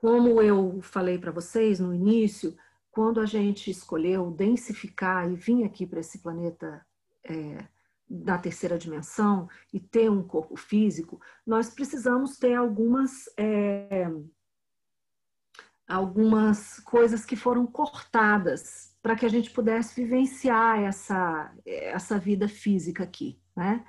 Como 0.00 0.40
eu 0.42 0.80
falei 0.82 1.18
para 1.18 1.32
vocês 1.32 1.80
no 1.80 1.94
início, 1.94 2.56
quando 2.98 3.20
a 3.20 3.26
gente 3.26 3.70
escolheu 3.70 4.28
densificar 4.28 5.30
e 5.30 5.36
vir 5.36 5.62
aqui 5.62 5.86
para 5.86 6.00
esse 6.00 6.18
planeta 6.18 6.84
é, 7.22 7.64
da 8.10 8.36
terceira 8.36 8.76
dimensão 8.76 9.48
e 9.72 9.78
ter 9.78 10.10
um 10.10 10.20
corpo 10.20 10.56
físico, 10.56 11.20
nós 11.46 11.72
precisamos 11.72 12.38
ter 12.38 12.56
algumas 12.56 13.12
é, 13.36 14.10
algumas 15.86 16.80
coisas 16.80 17.24
que 17.24 17.36
foram 17.36 17.68
cortadas 17.68 18.96
para 19.00 19.14
que 19.14 19.24
a 19.24 19.28
gente 19.28 19.52
pudesse 19.52 19.94
vivenciar 19.94 20.80
essa, 20.80 21.54
essa 21.64 22.18
vida 22.18 22.48
física 22.48 23.04
aqui, 23.04 23.40
né? 23.56 23.86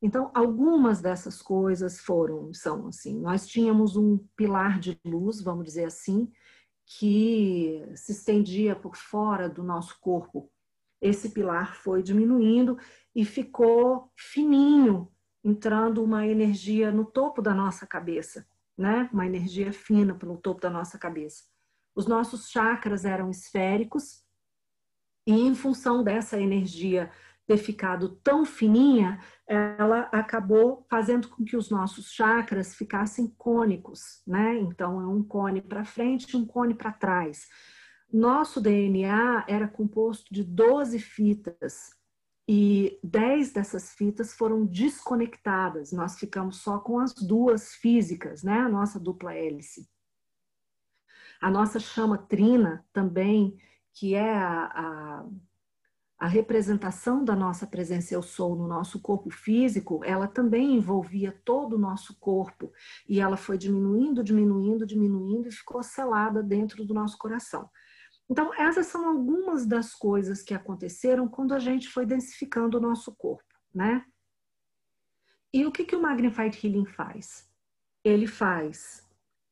Então, 0.00 0.30
algumas 0.32 1.02
dessas 1.02 1.42
coisas 1.42 2.00
foram, 2.00 2.54
são 2.54 2.86
assim, 2.86 3.20
nós 3.20 3.46
tínhamos 3.46 3.96
um 3.96 4.16
pilar 4.34 4.80
de 4.80 4.98
luz, 5.04 5.42
vamos 5.42 5.66
dizer 5.66 5.84
assim, 5.84 6.32
que 6.98 7.84
se 7.94 8.10
estendia 8.10 8.74
por 8.74 8.96
fora 8.96 9.48
do 9.48 9.62
nosso 9.62 9.98
corpo. 10.00 10.50
Esse 11.00 11.30
pilar 11.30 11.76
foi 11.76 12.02
diminuindo 12.02 12.76
e 13.14 13.24
ficou 13.24 14.10
fininho, 14.16 15.10
entrando 15.44 16.02
uma 16.02 16.26
energia 16.26 16.90
no 16.90 17.04
topo 17.04 17.40
da 17.40 17.54
nossa 17.54 17.86
cabeça, 17.86 18.44
né? 18.76 19.08
Uma 19.12 19.24
energia 19.24 19.72
fina 19.72 20.14
pelo 20.14 20.36
topo 20.36 20.60
da 20.60 20.68
nossa 20.68 20.98
cabeça. 20.98 21.44
Os 21.94 22.06
nossos 22.06 22.50
chakras 22.50 23.04
eram 23.04 23.30
esféricos 23.30 24.24
e 25.26 25.32
em 25.32 25.54
função 25.54 26.02
dessa 26.02 26.40
energia 26.40 27.10
ter 27.50 27.56
ficado 27.56 28.10
tão 28.22 28.44
fininha, 28.44 29.18
ela 29.44 30.02
acabou 30.12 30.86
fazendo 30.88 31.26
com 31.28 31.44
que 31.44 31.56
os 31.56 31.68
nossos 31.68 32.12
chakras 32.12 32.76
ficassem 32.76 33.26
cônicos, 33.36 34.22
né? 34.24 34.56
Então 34.60 35.00
é 35.00 35.06
um 35.08 35.20
cone 35.20 35.60
para 35.60 35.84
frente 35.84 36.32
e 36.32 36.36
um 36.36 36.46
cone 36.46 36.76
para 36.76 36.92
trás. 36.92 37.48
Nosso 38.12 38.60
DNA 38.60 39.46
era 39.48 39.66
composto 39.66 40.32
de 40.32 40.44
12 40.44 41.00
fitas 41.00 41.90
e 42.46 43.00
10 43.02 43.52
dessas 43.52 43.94
fitas 43.94 44.32
foram 44.32 44.64
desconectadas. 44.64 45.90
Nós 45.90 46.20
ficamos 46.20 46.58
só 46.58 46.78
com 46.78 47.00
as 47.00 47.14
duas 47.14 47.74
físicas, 47.74 48.44
né? 48.44 48.60
A 48.60 48.68
nossa 48.68 49.00
dupla 49.00 49.34
hélice. 49.34 49.90
A 51.40 51.50
nossa 51.50 51.80
chama 51.80 52.16
trina 52.16 52.86
também 52.92 53.58
que 53.92 54.14
é 54.14 54.34
a, 54.36 54.64
a, 54.66 55.26
a, 56.20 56.26
representação 56.26 57.24
da 57.24 57.34
nossa 57.34 57.66
presença 57.66 58.14
eu 58.14 58.22
sou 58.22 58.54
no 58.54 58.68
nosso 58.68 59.00
corpo 59.00 59.30
físico, 59.30 60.02
ela 60.04 60.28
também 60.28 60.76
envolvia 60.76 61.32
todo 61.44 61.74
o 61.74 61.78
nosso 61.78 62.14
corpo 62.20 62.72
e 63.08 63.20
ela 63.20 63.36
foi 63.36 63.56
diminuindo, 63.56 64.22
diminuindo, 64.22 64.86
diminuindo 64.86 65.48
e 65.48 65.52
ficou 65.52 65.82
selada 65.82 66.42
dentro 66.42 66.84
do 66.84 66.92
nosso 66.92 67.16
coração. 67.16 67.68
Então, 68.28 68.54
essas 68.54 68.86
são 68.86 69.08
algumas 69.08 69.66
das 69.66 69.92
coisas 69.92 70.42
que 70.42 70.54
aconteceram 70.54 71.26
quando 71.26 71.52
a 71.52 71.58
gente 71.58 71.88
foi 71.88 72.06
densificando 72.06 72.78
o 72.78 72.80
nosso 72.80 73.16
corpo, 73.16 73.54
né? 73.74 74.04
E 75.52 75.66
o 75.66 75.72
que, 75.72 75.84
que 75.84 75.96
o 75.96 76.02
Magnified 76.02 76.56
Healing 76.64 76.86
faz? 76.86 77.50
Ele 78.04 78.28
faz, 78.28 79.04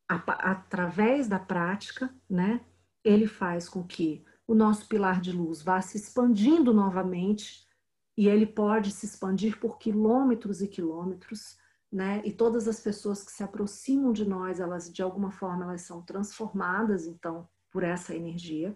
através 0.07 1.27
da 1.27 1.41
prática, 1.41 2.15
né? 2.31 2.65
Ele 3.03 3.27
faz 3.27 3.69
com 3.69 3.85
que 3.85 4.25
o 4.49 4.55
nosso 4.55 4.88
pilar 4.88 5.21
de 5.21 5.31
luz 5.31 5.61
vá 5.62 5.81
se 5.83 5.99
expandindo 5.99 6.73
novamente 6.73 7.69
e 8.17 8.26
ele 8.26 8.47
pode 8.47 8.90
se 8.90 9.05
expandir 9.05 9.61
por 9.61 9.78
quilômetros 9.78 10.62
e 10.62 10.67
quilômetros, 10.67 11.59
né? 11.93 12.23
E 12.25 12.33
todas 12.33 12.67
as 12.67 12.81
pessoas 12.81 13.23
que 13.23 13.31
se 13.31 13.45
aproximam 13.45 14.11
de 14.11 14.26
nós, 14.26 14.59
elas 14.59 14.90
de 14.90 15.02
alguma 15.02 15.31
forma 15.31 15.64
elas 15.64 15.83
são 15.83 16.02
transformadas 16.02 17.07
então 17.07 17.47
por 17.71 17.85
essa 17.85 18.14
energia. 18.14 18.75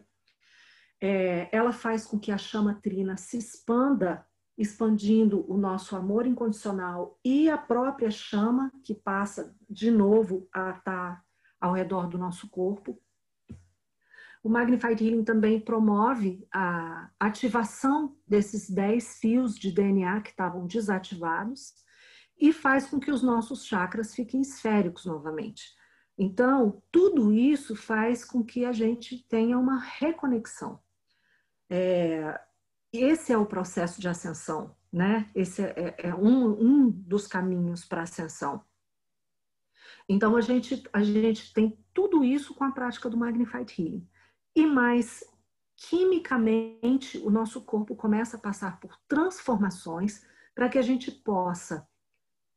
É, 1.01 1.49
ela 1.51 1.73
faz 1.73 2.07
com 2.07 2.21
que 2.21 2.31
a 2.31 2.39
chama 2.39 2.79
trina 2.81 3.17
se 3.17 3.39
expanda, 3.39 4.25
expandindo 4.57 5.51
o 5.51 5.57
nosso 5.57 5.97
amor 5.97 6.27
incondicional 6.27 7.19
e 7.25 7.49
a 7.49 7.57
própria 7.57 8.11
chama 8.11 8.71
que 8.85 8.95
passa 8.95 9.57
de 9.69 9.91
novo 9.91 10.47
a 10.55 10.71
estar 10.71 11.25
ao 11.59 11.73
redor 11.73 12.09
do 12.09 12.19
nosso 12.19 12.49
corpo. 12.51 13.01
O 14.43 14.49
Magnified 14.49 15.03
Healing 15.03 15.23
também 15.23 15.61
promove 15.61 16.47
a 16.53 17.11
ativação 17.19 18.17
desses 18.27 18.69
10 18.69 19.19
fios 19.19 19.55
de 19.55 19.71
DNA 19.71 20.21
que 20.21 20.31
estavam 20.31 20.67
desativados 20.67 21.75
e 22.37 22.53
faz 22.53 22.87
com 22.87 22.99
que 22.99 23.11
os 23.11 23.23
nossos 23.23 23.65
chakras 23.65 24.15
fiquem 24.15 24.41
esféricos 24.41 25.05
novamente. 25.05 25.63
Então, 26.19 26.83
tudo 26.91 27.33
isso 27.33 27.77
faz 27.77 28.25
com 28.25 28.45
que 28.45 28.65
a 28.65 28.73
gente 28.73 29.25
tenha 29.29 29.57
uma 29.57 29.79
reconexão. 29.79 30.81
É, 31.71 32.39
esse 32.93 33.33
é 33.33 33.39
o 33.39 33.47
processo 33.47 34.01
de 34.01 34.09
ascensão, 34.09 34.77
né? 34.93 35.31
Esse 35.35 35.63
é, 35.63 35.75
é, 35.77 36.09
é 36.09 36.15
um, 36.15 36.51
um 36.61 36.91
dos 36.91 37.29
caminhos 37.29 37.85
para 37.85 38.03
ascensão. 38.03 38.65
Então, 40.09 40.37
a 40.37 40.41
gente, 40.41 40.83
a 40.93 41.03
gente 41.03 41.55
tem 41.55 41.79
tudo 41.95 42.25
isso 42.25 42.55
com 42.55 42.65
a 42.65 42.73
prática 42.73 43.09
do 43.09 43.17
Magnified 43.17 43.73
Healing. 43.79 44.09
E 44.55 44.67
mais, 44.67 45.25
quimicamente, 45.77 47.19
o 47.19 47.31
nosso 47.31 47.63
corpo 47.63 47.97
começa 47.97 48.37
a 48.37 48.41
passar 48.41 48.79
por 48.81 48.99
transformações 49.09 50.27
para 50.55 50.69
que 50.69 50.79
a 50.79 50.83
gente 50.83 51.11
possa 51.11 51.89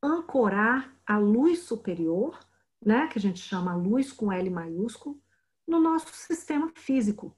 ancorar 0.03 0.93
a 1.05 1.17
luz 1.17 1.59
superior, 1.59 2.37
né, 2.83 3.07
que 3.07 3.17
a 3.17 3.21
gente 3.21 3.39
chama 3.39 3.75
luz 3.75 4.11
com 4.11 4.31
L 4.31 4.49
maiúsculo, 4.49 5.21
no 5.67 5.79
nosso 5.79 6.13
sistema 6.13 6.71
físico. 6.75 7.35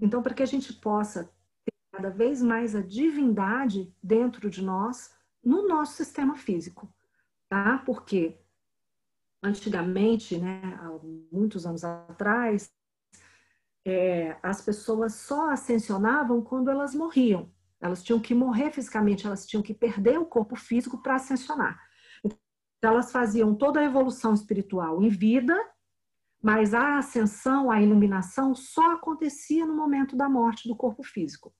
Então, 0.00 0.22
para 0.22 0.34
que 0.34 0.42
a 0.42 0.46
gente 0.46 0.72
possa 0.72 1.24
ter 1.64 1.72
cada 1.92 2.10
vez 2.10 2.42
mais 2.42 2.74
a 2.74 2.82
divindade 2.82 3.94
dentro 4.02 4.50
de 4.50 4.62
nós, 4.62 5.14
no 5.42 5.66
nosso 5.68 5.94
sistema 5.94 6.36
físico, 6.36 6.92
tá? 7.48 7.78
Porque 7.78 8.38
antigamente, 9.42 10.36
né, 10.36 10.60
há 10.80 10.90
muitos 11.30 11.64
anos 11.64 11.84
atrás, 11.84 12.72
é, 13.84 14.36
as 14.42 14.60
pessoas 14.62 15.14
só 15.14 15.50
ascensionavam 15.50 16.42
quando 16.42 16.70
elas 16.70 16.94
morriam. 16.94 17.52
Elas 17.80 18.02
tinham 18.02 18.18
que 18.18 18.34
morrer 18.34 18.70
fisicamente, 18.70 19.26
elas 19.26 19.46
tinham 19.46 19.62
que 19.62 19.74
perder 19.74 20.18
o 20.18 20.24
corpo 20.24 20.56
físico 20.56 21.02
para 21.02 21.16
ascensionar. 21.16 21.78
Então, 22.24 22.92
elas 22.92 23.12
faziam 23.12 23.54
toda 23.54 23.80
a 23.80 23.84
evolução 23.84 24.32
espiritual 24.32 25.02
em 25.02 25.08
vida, 25.08 25.54
mas 26.42 26.72
a 26.72 26.98
ascensão, 26.98 27.70
a 27.70 27.80
iluminação 27.82 28.54
só 28.54 28.92
acontecia 28.92 29.66
no 29.66 29.74
momento 29.74 30.16
da 30.16 30.28
morte 30.28 30.66
do 30.68 30.76
corpo 30.76 31.02
físico. 31.02 31.54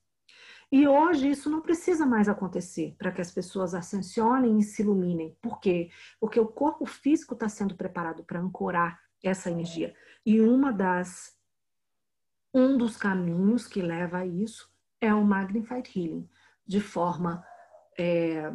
E 0.71 0.87
hoje 0.87 1.29
isso 1.29 1.49
não 1.49 1.61
precisa 1.61 2.05
mais 2.05 2.27
acontecer 2.27 2.95
para 2.97 3.11
que 3.11 3.21
as 3.21 3.31
pessoas 3.31 3.75
ascensionem 3.75 4.57
e 4.57 4.63
se 4.63 4.81
iluminem. 4.81 5.37
Por 5.41 5.59
quê? 5.59 5.89
Porque 6.19 6.39
o 6.39 6.47
corpo 6.47 6.85
físico 6.85 7.35
está 7.35 7.47
sendo 7.47 7.75
preparado 7.75 8.23
para 8.23 8.39
ancorar 8.39 8.99
essa 9.23 9.51
energia. 9.51 9.95
E 10.25 10.41
uma 10.41 10.71
das 10.71 11.34
um 12.55 12.77
dos 12.77 12.95
caminhos 12.95 13.67
que 13.67 13.81
leva 13.81 14.19
a 14.19 14.25
isso 14.25 14.71
é 15.01 15.13
o 15.13 15.25
Magnified 15.25 15.91
Healing, 15.93 16.25
de 16.65 16.79
forma 16.79 17.45
é, 17.99 18.49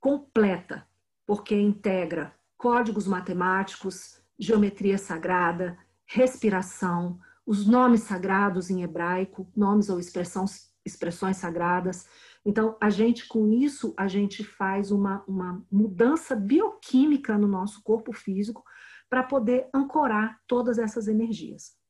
completa, 0.00 0.88
porque 1.26 1.54
integra 1.54 2.34
códigos 2.56 3.06
matemáticos, 3.06 4.22
geometria 4.38 4.96
sagrada, 4.96 5.76
respiração, 6.06 7.20
os 7.44 7.66
nomes 7.66 8.04
sagrados 8.04 8.70
em 8.70 8.82
hebraico, 8.82 9.46
nomes 9.54 9.90
ou 9.90 10.00
expressões, 10.00 10.72
expressões 10.82 11.36
sagradas. 11.36 12.08
Então, 12.46 12.78
a 12.80 12.88
gente, 12.88 13.28
com 13.28 13.52
isso, 13.52 13.92
a 13.98 14.08
gente 14.08 14.42
faz 14.42 14.90
uma, 14.90 15.22
uma 15.28 15.62
mudança 15.70 16.34
bioquímica 16.34 17.36
no 17.36 17.46
nosso 17.46 17.82
corpo 17.82 18.14
físico 18.14 18.64
para 19.10 19.22
poder 19.22 19.68
ancorar 19.74 20.40
todas 20.46 20.78
essas 20.78 21.06
energias. 21.06 21.81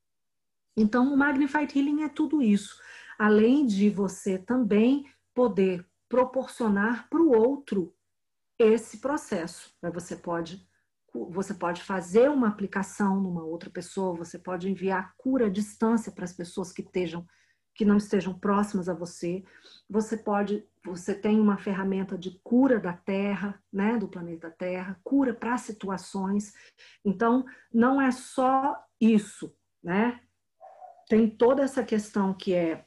Então, 0.77 1.13
o 1.13 1.17
Magnified 1.17 1.77
Healing 1.77 2.03
é 2.03 2.09
tudo 2.09 2.41
isso 2.43 2.81
além 3.23 3.65
de 3.65 3.89
você 3.89 4.37
também 4.37 5.07
poder 5.33 5.87
proporcionar 6.09 7.09
para 7.09 7.23
o 7.23 7.31
outro 7.31 7.95
esse 8.59 8.99
processo. 8.99 9.73
Você 9.95 10.17
pode 10.17 10.67
você 11.29 11.53
pode 11.53 11.83
fazer 11.83 12.31
uma 12.31 12.49
aplicação 12.49 13.21
numa 13.21 13.45
outra 13.45 13.69
pessoa, 13.69 14.17
você 14.17 14.39
pode 14.39 14.69
enviar 14.69 15.15
cura 15.19 15.47
à 15.47 15.51
distância 15.51 16.11
para 16.11 16.25
as 16.25 16.33
pessoas 16.33 16.73
que 16.73 16.81
estejam 16.81 17.25
que 17.75 17.85
não 17.85 17.97
estejam 17.97 18.37
próximas 18.39 18.89
a 18.89 18.95
você. 18.95 19.45
Você 19.89 20.17
pode, 20.17 20.67
você 20.85 21.15
tem 21.15 21.39
uma 21.39 21.57
ferramenta 21.57 22.19
de 22.19 22.41
cura 22.43 22.81
da 22.81 22.93
Terra, 22.93 23.63
né, 23.73 23.97
do 23.97 24.09
planeta 24.09 24.51
Terra, 24.51 25.01
cura 25.05 25.33
para 25.33 25.57
situações. 25.57 26.53
Então, 27.05 27.45
não 27.73 28.01
é 28.01 28.11
só 28.11 28.77
isso, 29.01 29.55
né? 29.83 30.21
Tem 31.13 31.29
toda 31.29 31.63
essa 31.63 31.85
questão 31.85 32.33
que 32.33 32.55
é 32.55 32.87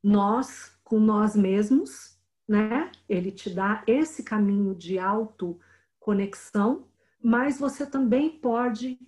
nós 0.00 0.70
com 0.84 1.00
nós 1.00 1.34
mesmos, 1.34 2.16
né? 2.46 2.92
Ele 3.08 3.32
te 3.32 3.50
dá 3.50 3.82
esse 3.88 4.22
caminho 4.22 4.72
de 4.72 4.96
autoconexão, 4.96 6.86
mas 7.20 7.58
você 7.58 7.84
também 7.84 8.38
pode 8.38 9.00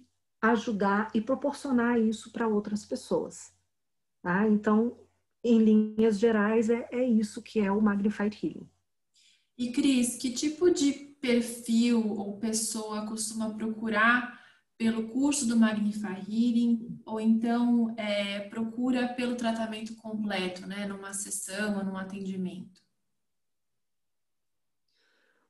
ajudar 0.42 1.08
e 1.14 1.20
proporcionar 1.20 2.00
isso 2.00 2.32
para 2.32 2.48
outras 2.48 2.84
pessoas. 2.84 3.54
Tá? 4.22 4.48
Então, 4.48 4.98
em 5.44 5.60
linhas 5.60 6.18
gerais, 6.18 6.68
é, 6.68 6.88
é 6.90 7.04
isso 7.04 7.40
que 7.40 7.60
é 7.60 7.70
o 7.70 7.80
Magnified 7.80 8.36
Healing. 8.44 8.68
E 9.56 9.70
Cris, 9.70 10.16
que 10.16 10.32
tipo 10.32 10.68
de 10.68 11.14
perfil 11.20 12.08
ou 12.08 12.38
pessoa 12.38 13.06
costuma 13.06 13.54
procurar 13.54 14.37
pelo 14.78 15.08
curso 15.08 15.46
do 15.46 15.56
Magnify 15.56 16.20
Healing, 16.20 17.00
ou 17.04 17.20
então 17.20 17.92
é, 17.98 18.40
procura 18.48 19.08
pelo 19.08 19.34
tratamento 19.34 19.96
completo, 19.96 20.66
né, 20.68 20.86
numa 20.86 21.12
sessão 21.12 21.78
ou 21.78 21.84
num 21.84 21.96
atendimento? 21.96 22.80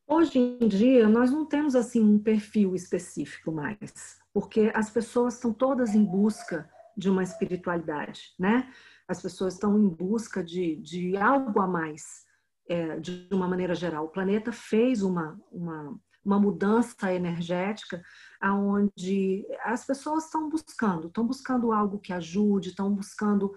Hoje 0.06 0.38
em 0.38 0.66
dia, 0.66 1.06
nós 1.06 1.30
não 1.30 1.44
temos 1.44 1.76
assim 1.76 2.00
um 2.00 2.18
perfil 2.18 2.74
específico 2.74 3.52
mais, 3.52 4.18
porque 4.32 4.72
as 4.74 4.88
pessoas 4.88 5.34
estão 5.34 5.52
todas 5.52 5.94
em 5.94 6.02
busca 6.02 6.66
de 6.96 7.10
uma 7.10 7.22
espiritualidade, 7.22 8.34
né? 8.38 8.72
As 9.06 9.20
pessoas 9.20 9.54
estão 9.54 9.78
em 9.78 9.86
busca 9.86 10.42
de, 10.42 10.76
de 10.76 11.14
algo 11.18 11.60
a 11.60 11.66
mais, 11.66 12.24
é, 12.66 12.98
de 12.98 13.28
uma 13.30 13.46
maneira 13.46 13.74
geral. 13.74 14.06
O 14.06 14.10
planeta 14.10 14.50
fez 14.50 15.02
uma, 15.02 15.38
uma, 15.52 16.00
uma 16.24 16.38
mudança 16.38 17.12
energética 17.12 18.02
aonde 18.40 19.46
as 19.64 19.84
pessoas 19.84 20.24
estão 20.24 20.48
buscando, 20.48 21.08
estão 21.08 21.26
buscando 21.26 21.72
algo 21.72 21.98
que 21.98 22.12
ajude, 22.12 22.70
estão 22.70 22.92
buscando 22.92 23.54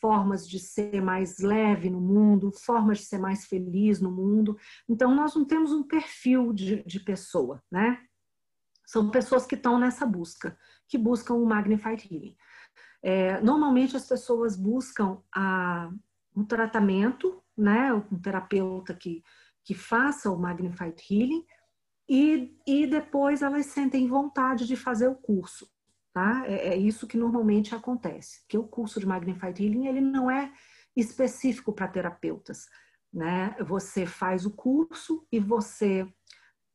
formas 0.00 0.48
de 0.48 0.58
ser 0.58 1.00
mais 1.02 1.38
leve 1.38 1.90
no 1.90 2.00
mundo, 2.00 2.50
formas 2.50 2.98
de 2.98 3.04
ser 3.04 3.18
mais 3.18 3.44
feliz 3.46 4.00
no 4.00 4.10
mundo. 4.10 4.56
Então, 4.88 5.14
nós 5.14 5.34
não 5.34 5.44
temos 5.44 5.72
um 5.72 5.82
perfil 5.82 6.52
de, 6.52 6.82
de 6.84 7.00
pessoa, 7.00 7.62
né? 7.70 8.00
São 8.86 9.10
pessoas 9.10 9.46
que 9.46 9.54
estão 9.54 9.78
nessa 9.78 10.04
busca, 10.06 10.58
que 10.88 10.98
buscam 10.98 11.34
o 11.34 11.46
Magnified 11.46 12.08
Healing. 12.10 12.36
É, 13.02 13.40
normalmente, 13.40 13.96
as 13.96 14.06
pessoas 14.06 14.56
buscam 14.56 15.22
a, 15.34 15.90
um 16.34 16.44
tratamento, 16.44 17.42
né? 17.56 17.92
Um 17.92 18.18
terapeuta 18.18 18.94
que, 18.94 19.22
que 19.64 19.74
faça 19.74 20.30
o 20.30 20.38
Magnified 20.38 20.96
Healing, 21.08 21.44
e, 22.10 22.58
e 22.66 22.88
depois 22.88 23.40
elas 23.40 23.66
sentem 23.66 24.08
vontade 24.08 24.66
de 24.66 24.74
fazer 24.74 25.06
o 25.06 25.14
curso. 25.14 25.70
Tá? 26.12 26.42
É, 26.44 26.70
é 26.70 26.76
isso 26.76 27.06
que 27.06 27.16
normalmente 27.16 27.72
acontece, 27.72 28.44
que 28.48 28.58
o 28.58 28.66
curso 28.66 28.98
de 28.98 29.06
Magnified 29.06 29.62
Healing 29.62 29.86
ele 29.86 30.00
não 30.00 30.28
é 30.28 30.52
específico 30.96 31.72
para 31.72 31.86
terapeutas. 31.86 32.66
Né? 33.12 33.54
Você 33.60 34.06
faz 34.06 34.44
o 34.44 34.50
curso 34.50 35.24
e 35.30 35.38
você, 35.38 36.04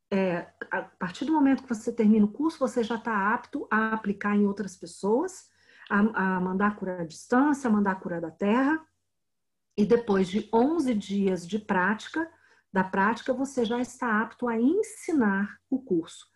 é, 0.10 0.48
a 0.72 0.84
partir 0.84 1.26
do 1.26 1.34
momento 1.34 1.64
que 1.64 1.76
você 1.76 1.92
termina 1.92 2.26
o 2.26 2.32
curso, 2.32 2.58
você 2.58 2.82
já 2.82 2.96
está 2.96 3.34
apto 3.34 3.68
a 3.70 3.94
aplicar 3.94 4.38
em 4.38 4.46
outras 4.46 4.78
pessoas, 4.78 5.50
a, 5.90 6.38
a 6.38 6.40
mandar 6.40 6.78
cura 6.78 7.02
à 7.02 7.06
distância, 7.06 7.70
a 7.70 7.74
mandar 7.74 8.00
cura 8.00 8.22
da 8.22 8.32
terra, 8.32 8.82
e 9.78 9.86
depois 9.86 10.30
de 10.30 10.48
11 10.54 10.96
dias 10.96 11.46
de 11.46 11.60
prática, 11.60 12.32
da 12.76 12.84
prática, 12.84 13.32
você 13.32 13.64
já 13.64 13.80
está 13.80 14.22
apto 14.22 14.50
a 14.50 14.60
ensinar 14.60 15.62
o 15.70 15.80
curso. 15.80 16.28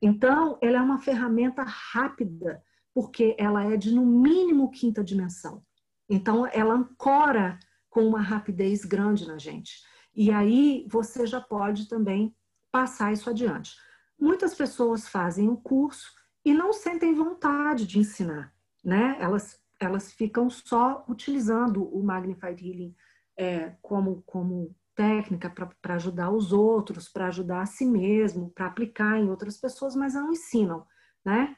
Então, 0.00 0.58
ela 0.62 0.78
é 0.78 0.80
uma 0.80 0.98
ferramenta 0.98 1.62
rápida, 1.64 2.64
porque 2.94 3.36
ela 3.38 3.62
é 3.70 3.76
de 3.76 3.94
no 3.94 4.06
mínimo 4.06 4.70
quinta 4.70 5.04
dimensão. 5.04 5.62
Então, 6.08 6.46
ela 6.46 6.72
ancora 6.72 7.58
com 7.90 8.08
uma 8.08 8.22
rapidez 8.22 8.86
grande 8.86 9.28
na 9.28 9.36
gente. 9.36 9.82
E 10.16 10.32
aí 10.32 10.86
você 10.88 11.26
já 11.26 11.42
pode 11.42 11.86
também 11.90 12.34
passar 12.70 13.12
isso 13.12 13.28
adiante. 13.28 13.72
Muitas 14.18 14.54
pessoas 14.54 15.06
fazem 15.06 15.50
o 15.50 15.58
curso 15.58 16.10
e 16.42 16.54
não 16.54 16.72
sentem 16.72 17.14
vontade 17.14 17.86
de 17.86 17.98
ensinar, 17.98 18.50
né? 18.82 19.18
Elas, 19.20 19.60
elas 19.78 20.10
ficam 20.10 20.48
só 20.48 21.04
utilizando 21.06 21.84
o 21.84 22.02
Magnified 22.02 22.66
Healing 22.66 22.96
é, 23.36 23.74
como, 23.82 24.22
como 24.22 24.74
técnica 24.94 25.50
para 25.50 25.94
ajudar 25.94 26.30
os 26.30 26.52
outros, 26.52 27.08
para 27.08 27.26
ajudar 27.26 27.62
a 27.62 27.66
si 27.66 27.86
mesmo, 27.86 28.50
para 28.50 28.66
aplicar 28.66 29.18
em 29.18 29.28
outras 29.30 29.56
pessoas, 29.56 29.96
mas 29.96 30.14
não 30.14 30.32
ensinam, 30.32 30.86
né? 31.24 31.56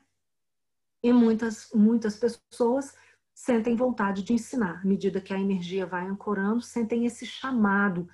E 1.03 1.13
muitas, 1.13 1.71
muitas 1.75 2.17
pessoas 2.17 2.95
sentem 3.35 3.77
vontade 3.77 4.23
de 4.23 4.33
ensinar, 4.33 4.81
à 4.81 4.85
medida 4.87 5.21
que 5.21 5.35
a 5.35 5.41
energia 5.41 5.85
vai 5.85 6.07
ancorando, 6.07 6.63
sentem 6.63 7.05
esse 7.05 7.27
chamado 7.27 8.09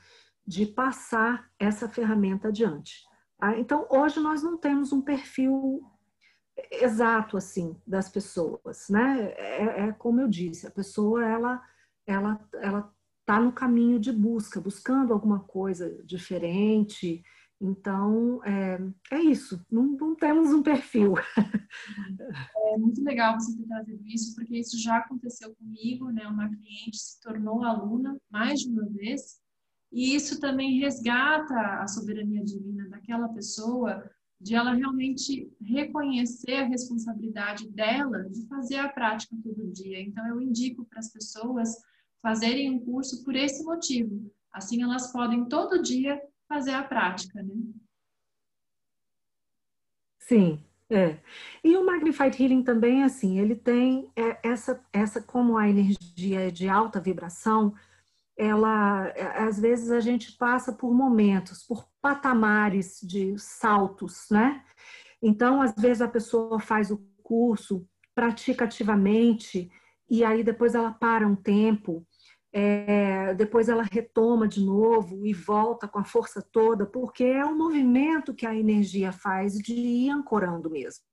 de 0.47 0.67
passar 0.67 1.49
essa 1.59 1.89
ferramenta 1.89 2.49
adiante. 2.49 3.05
Tá? 3.39 3.57
Então, 3.59 3.87
hoje 3.91 4.19
nós 4.19 4.43
não 4.43 4.57
temos 4.57 4.93
um 4.93 5.01
perfil 5.01 5.83
exato 6.71 7.37
assim 7.37 7.77
das 7.87 8.09
pessoas, 8.09 8.89
né? 8.89 9.33
É, 9.37 9.89
é 9.89 9.93
como 9.93 10.21
eu 10.21 10.29
disse, 10.29 10.67
a 10.67 10.71
pessoa 10.71 11.25
ela 11.25 11.63
ela 12.07 12.49
ela 12.55 12.95
está 13.31 13.41
no 13.41 13.53
caminho 13.53 14.01
de 14.01 14.11
busca, 14.11 14.61
buscando 14.61 15.13
alguma 15.13 15.39
coisa 15.39 16.03
diferente 16.05 17.23
Então, 17.61 18.43
é, 18.43 18.81
é 19.13 19.21
isso, 19.21 19.65
não, 19.71 19.85
não, 19.85 20.17
temos 20.17 20.53
um 20.53 20.63
perfil. 20.63 21.15
É 22.73 22.77
muito 22.79 23.03
legal 23.03 23.35
você 23.35 23.57
ter 23.57 23.67
trazido 23.67 24.07
isso, 24.07 24.35
porque 24.35 24.57
isso 24.57 24.81
já 24.81 24.99
aconteceu 24.99 25.55
comigo, 25.57 26.11
né? 26.11 26.27
Uma 26.27 26.49
cliente 26.49 26.97
se 26.97 27.21
tornou 27.21 27.65
aluna 27.65 28.17
mais 28.31 28.61
de 28.61 28.71
uma 28.71 28.89
vez, 28.89 29.41
e 29.93 30.15
isso 30.15 30.41
também 30.41 30.79
resgata 30.79 31.83
a 31.83 31.87
soberania 31.89 32.45
divina 32.45 32.89
daquela 32.89 33.29
pessoa, 33.29 34.09
de 34.41 34.55
ela 34.55 34.73
realmente 34.73 35.53
reconhecer 35.61 36.55
a 36.55 36.69
responsabilidade 36.69 37.69
dela 37.71 38.23
de 38.31 38.47
fazer 38.47 38.77
a 38.77 38.89
prática 38.89 39.37
todo 39.43 39.73
dia. 39.73 40.01
Então, 40.01 40.27
eu 40.29 40.41
indico 40.41 40.85
para 40.87 41.01
as 41.01 41.13
pessoas 41.13 41.77
fazerem 42.23 42.71
um 42.71 42.85
curso 42.85 43.25
por 43.25 43.35
esse 43.35 43.65
motivo. 43.65 44.31
Assim, 44.53 44.83
elas 44.83 45.13
podem 45.13 45.45
todo 45.47 45.83
dia 45.83 46.21
fazer 46.49 46.73
a 46.73 46.83
prática, 46.83 47.43
né? 47.43 47.55
Sim, 50.19 50.63
é. 50.89 51.19
E 51.63 51.77
o 51.77 51.85
Magnified 51.85 52.41
Healing 52.41 52.63
também, 52.63 53.03
assim, 53.03 53.39
ele 53.39 53.55
tem 53.55 54.11
é, 54.17 54.39
essa, 54.49 54.85
essa, 54.93 55.23
como 55.23 55.57
a 55.57 55.69
energia 55.69 56.49
é 56.49 56.51
de 56.51 56.69
alta 56.69 57.01
vibração, 57.01 57.75
ela, 58.37 59.07
é, 59.09 59.43
às 59.43 59.61
vezes 59.61 59.91
a 59.91 60.01
gente 60.01 60.33
passa 60.33 60.73
por 60.73 60.93
momentos, 60.93 61.63
por 61.63 61.87
patamares 62.01 62.99
de 63.03 63.39
saltos, 63.39 64.27
né? 64.31 64.65
Então, 65.23 65.61
às 65.61 65.75
vezes 65.75 66.01
a 66.01 66.09
pessoa 66.09 66.59
faz 66.59 66.91
o 66.91 66.99
curso, 67.23 67.87
pratica 68.15 68.65
ativamente, 68.65 69.71
e 70.09 70.25
aí 70.25 70.43
depois 70.43 70.75
ela 70.75 70.91
para 70.91 71.27
um 71.27 71.37
tempo, 71.37 72.05
é, 72.53 73.33
depois 73.35 73.69
ela 73.69 73.83
retoma 73.83 74.49
de 74.49 74.65
novo 74.65 75.25
e 75.25 75.33
volta 75.33 75.87
com 75.87 75.99
a 75.99 76.05
força 76.05 76.43
toda, 76.43 76.85
porque 76.85 77.25
é 77.25 77.45
um 77.45 77.57
movimento 77.57 78.35
que 78.35 78.47
a 78.47 78.55
energia 78.55 79.13
faz 79.13 79.57
de 79.59 79.73
ir 79.73 80.11
ancorando 80.11 80.69
mesmo, 80.69 81.05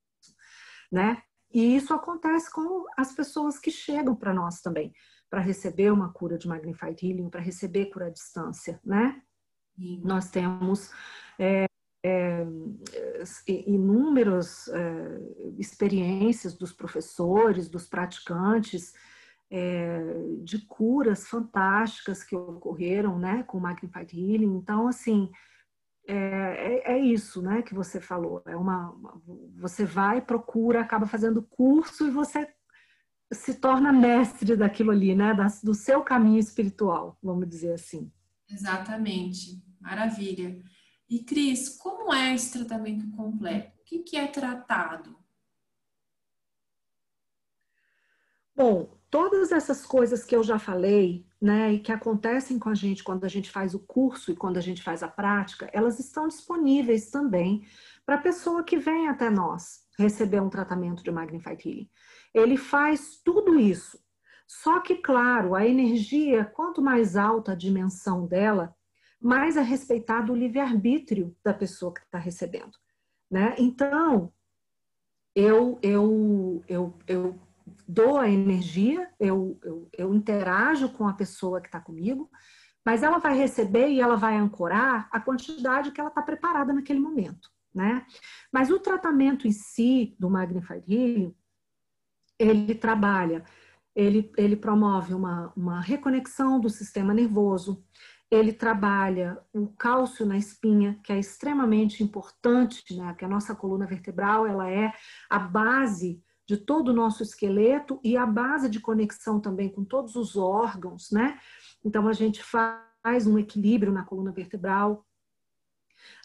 né? 0.91 1.21
E 1.53 1.75
isso 1.75 1.93
acontece 1.93 2.51
com 2.51 2.85
as 2.97 3.13
pessoas 3.13 3.59
que 3.59 3.71
chegam 3.71 4.15
para 4.15 4.33
nós 4.33 4.61
também, 4.61 4.91
para 5.29 5.39
receber 5.39 5.91
uma 5.91 6.11
cura 6.11 6.37
de 6.37 6.47
Magnified 6.47 7.05
Healing, 7.05 7.29
para 7.29 7.41
receber 7.41 7.87
cura 7.87 8.07
à 8.07 8.09
distância, 8.09 8.79
né? 8.83 9.21
Sim. 9.75 10.01
Nós 10.03 10.29
temos 10.31 10.91
é, 11.37 11.65
é, 12.03 12.45
inúmeras 13.47 14.67
é, 14.69 15.19
experiências 15.59 16.55
dos 16.55 16.73
professores, 16.73 17.69
dos 17.69 17.87
praticantes, 17.87 18.93
é, 19.49 19.99
de 20.43 20.59
curas 20.65 21.27
fantásticas 21.27 22.23
que 22.23 22.35
ocorreram 22.35 23.17
né, 23.17 23.43
com 23.43 23.57
o 23.57 23.61
Magnified 23.61 24.13
Healing. 24.13 24.57
Então, 24.57 24.87
assim, 24.87 25.31
é, 26.07 26.15
é, 26.15 26.93
é, 26.93 26.99
isso 26.99 27.41
né, 27.41 27.61
que 27.61 27.73
você 27.73 27.99
falou. 27.99 28.41
É 28.45 28.55
uma, 28.55 28.91
uma, 28.91 29.21
você 29.55 29.85
vai, 29.85 30.21
procura, 30.21 30.81
acaba 30.81 31.05
fazendo 31.05 31.41
curso 31.41 32.07
e 32.07 32.11
você 32.11 32.47
se 33.31 33.55
torna 33.55 33.91
mestre 33.91 34.55
daquilo 34.55 34.91
ali, 34.91 35.13
né, 35.13 35.33
da, 35.33 35.47
do 35.63 35.73
seu 35.73 36.01
caminho 36.01 36.39
espiritual, 36.39 37.17
vamos 37.21 37.47
dizer 37.47 37.73
assim. 37.73 38.11
Exatamente, 38.49 39.61
maravilha. 39.81 40.63
E 41.09 41.23
Cris, 41.23 41.69
como 41.77 42.13
é 42.13 42.33
esse 42.33 42.51
tratamento 42.51 43.09
completo? 43.11 43.77
O 43.79 43.83
que, 43.83 43.99
que 43.99 44.17
é 44.17 44.27
tratado? 44.27 45.17
Bom, 48.55 48.96
todas 49.09 49.51
essas 49.51 49.85
coisas 49.85 50.23
que 50.23 50.35
eu 50.35 50.43
já 50.43 50.59
falei, 50.59 51.25
né, 51.41 51.73
e 51.73 51.79
que 51.79 51.91
acontecem 51.91 52.57
com 52.59 52.69
a 52.69 52.75
gente 52.75 53.03
quando 53.03 53.23
a 53.23 53.29
gente 53.29 53.49
faz 53.49 53.73
o 53.73 53.79
curso 53.79 54.31
e 54.31 54.35
quando 54.35 54.57
a 54.57 54.61
gente 54.61 54.81
faz 54.81 55.03
a 55.03 55.07
prática, 55.07 55.69
elas 55.71 55.99
estão 55.99 56.27
disponíveis 56.27 57.09
também 57.09 57.65
para 58.05 58.15
a 58.15 58.21
pessoa 58.21 58.63
que 58.63 58.77
vem 58.77 59.07
até 59.07 59.29
nós 59.29 59.85
receber 59.97 60.41
um 60.41 60.49
tratamento 60.49 61.03
de 61.03 61.11
Magnified 61.11 61.67
Healing. 61.67 61.89
Ele 62.33 62.57
faz 62.57 63.19
tudo 63.23 63.59
isso. 63.59 63.99
Só 64.47 64.79
que, 64.79 64.95
claro, 64.95 65.55
a 65.55 65.65
energia, 65.65 66.45
quanto 66.45 66.81
mais 66.81 67.15
alta 67.15 67.51
a 67.51 67.55
dimensão 67.55 68.25
dela, 68.25 68.73
mais 69.19 69.57
é 69.57 69.61
respeitado 69.61 70.31
o 70.31 70.35
livre-arbítrio 70.35 71.35
da 71.43 71.53
pessoa 71.53 71.93
que 71.93 72.01
está 72.01 72.17
recebendo. 72.17 72.77
Né? 73.29 73.55
Então, 73.57 74.31
eu, 75.35 75.77
eu, 75.81 76.63
eu, 76.67 76.93
eu 77.07 77.46
dou 77.87 78.17
a 78.17 78.29
energia, 78.29 79.09
eu, 79.19 79.57
eu, 79.63 79.89
eu 79.97 80.13
interajo 80.13 80.89
com 80.89 81.07
a 81.07 81.13
pessoa 81.13 81.61
que 81.61 81.67
está 81.67 81.79
comigo, 81.79 82.29
mas 82.85 83.03
ela 83.03 83.17
vai 83.17 83.37
receber 83.37 83.89
e 83.89 84.01
ela 84.01 84.15
vai 84.15 84.35
ancorar 84.35 85.07
a 85.11 85.19
quantidade 85.19 85.91
que 85.91 85.99
ela 85.99 86.09
está 86.09 86.21
preparada 86.21 86.73
naquele 86.73 86.99
momento, 86.99 87.49
né? 87.73 88.05
Mas 88.51 88.69
o 88.69 88.79
tratamento 88.79 89.47
em 89.47 89.51
si 89.51 90.15
do 90.19 90.29
Magnified 90.29 90.83
Healing, 90.87 91.35
ele 92.37 92.75
trabalha, 92.75 93.43
ele, 93.95 94.31
ele 94.37 94.55
promove 94.55 95.13
uma, 95.13 95.51
uma 95.55 95.81
reconexão 95.81 96.59
do 96.59 96.69
sistema 96.69 97.13
nervoso, 97.13 97.83
ele 98.29 98.51
trabalha 98.51 99.37
o 99.53 99.67
cálcio 99.67 100.25
na 100.25 100.37
espinha, 100.37 100.99
que 101.03 101.13
é 101.13 101.19
extremamente 101.19 102.03
importante, 102.03 102.95
né? 102.95 103.13
Que 103.17 103.23
a 103.23 103.29
nossa 103.29 103.55
coluna 103.55 103.85
vertebral, 103.85 104.45
ela 104.45 104.69
é 104.69 104.93
a 105.29 105.39
base 105.39 106.21
de 106.47 106.55
todo 106.55 106.89
o 106.89 106.93
nosso 106.93 107.21
esqueleto 107.21 107.99
e 108.01 108.15
a 108.15 108.25
base 108.25 108.69
de 108.69 108.79
conexão 108.79 109.39
também 109.39 109.69
com 109.69 109.83
todos 109.83 110.15
os 110.15 110.37
órgãos, 110.37 111.11
né? 111.11 111.37
Então 111.83 112.07
a 112.07 112.13
gente 112.13 112.41
faz 112.41 113.27
um 113.27 113.37
equilíbrio 113.37 113.91
na 113.91 114.05
coluna 114.05 114.31
vertebral. 114.31 115.05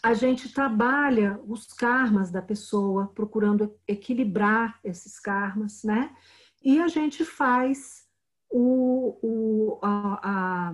A 0.01 0.13
gente 0.13 0.53
trabalha 0.53 1.39
os 1.45 1.67
karmas 1.67 2.31
da 2.31 2.41
pessoa, 2.41 3.07
procurando 3.13 3.77
equilibrar 3.85 4.79
esses 4.81 5.19
karmas, 5.19 5.83
né? 5.83 6.15
E 6.63 6.79
a 6.79 6.87
gente 6.87 7.25
faz 7.25 8.07
o, 8.49 9.19
o, 9.21 9.79
a, 9.81 10.19
a, 10.23 10.73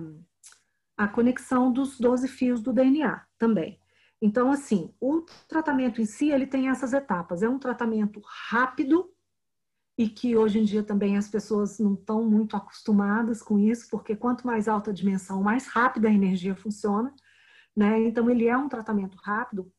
a 0.96 1.08
conexão 1.08 1.72
dos 1.72 1.98
12 1.98 2.28
fios 2.28 2.62
do 2.62 2.72
DNA 2.72 3.24
também. 3.36 3.80
Então, 4.22 4.52
assim, 4.52 4.94
o 5.00 5.22
tratamento 5.48 6.00
em 6.00 6.04
si, 6.04 6.30
ele 6.30 6.46
tem 6.46 6.68
essas 6.68 6.92
etapas. 6.92 7.42
É 7.42 7.48
um 7.48 7.58
tratamento 7.58 8.20
rápido, 8.48 9.10
e 10.00 10.08
que 10.08 10.34
hoje 10.34 10.58
em 10.58 10.64
dia 10.64 10.82
também 10.82 11.18
as 11.18 11.28
pessoas 11.28 11.78
não 11.78 11.92
estão 11.92 12.24
muito 12.24 12.56
acostumadas 12.56 13.42
com 13.42 13.58
isso, 13.58 13.86
porque 13.90 14.16
quanto 14.16 14.46
mais 14.46 14.66
alta 14.66 14.90
a 14.90 14.94
dimensão, 14.94 15.42
mais 15.42 15.66
rápida 15.66 16.08
a 16.08 16.10
energia 16.10 16.56
funciona, 16.56 17.14
né? 17.76 18.00
Então 18.06 18.30
ele 18.30 18.46
é 18.46 18.56
um 18.56 18.66
tratamento 18.66 19.18
rápido, 19.22 19.70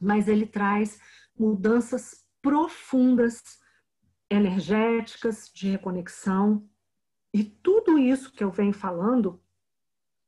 mas 0.00 0.28
ele 0.28 0.46
traz 0.46 1.00
mudanças 1.36 2.24
profundas 2.40 3.42
energéticas, 4.30 5.50
de 5.52 5.70
reconexão, 5.70 6.64
e 7.34 7.42
tudo 7.42 7.98
isso 7.98 8.30
que 8.30 8.44
eu 8.44 8.52
venho 8.52 8.72
falando 8.72 9.42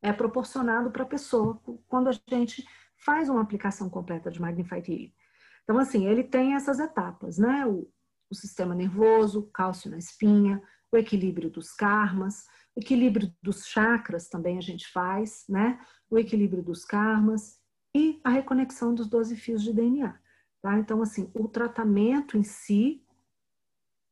é 0.02 0.12
proporcionado 0.12 0.90
para 0.90 1.04
a 1.04 1.06
pessoa 1.06 1.62
quando 1.86 2.08
a 2.08 2.12
gente 2.28 2.66
faz 2.96 3.28
uma 3.28 3.40
aplicação 3.40 3.88
completa 3.88 4.32
de 4.32 4.40
Magnified 4.40 4.90
Healing. 4.90 5.14
Então, 5.62 5.78
assim, 5.78 6.08
ele 6.08 6.24
tem 6.24 6.54
essas 6.54 6.80
etapas, 6.80 7.38
né? 7.38 7.64
O, 7.64 7.88
o 8.32 8.34
sistema 8.34 8.74
nervoso, 8.74 9.48
cálcio 9.52 9.90
na 9.90 9.98
espinha, 9.98 10.62
o 10.90 10.96
equilíbrio 10.96 11.50
dos 11.50 11.72
karmas, 11.72 12.46
o 12.74 12.80
equilíbrio 12.80 13.34
dos 13.42 13.66
chakras 13.66 14.28
também 14.28 14.58
a 14.58 14.60
gente 14.60 14.88
faz, 14.88 15.44
né? 15.48 15.78
O 16.10 16.18
equilíbrio 16.18 16.62
dos 16.62 16.84
karmas 16.84 17.60
e 17.94 18.20
a 18.24 18.30
reconexão 18.30 18.94
dos 18.94 19.08
12 19.08 19.36
fios 19.36 19.62
de 19.62 19.72
DNA. 19.72 20.18
Tá? 20.60 20.78
Então, 20.78 21.02
assim, 21.02 21.30
o 21.34 21.48
tratamento 21.48 22.38
em 22.38 22.42
si, 22.42 23.04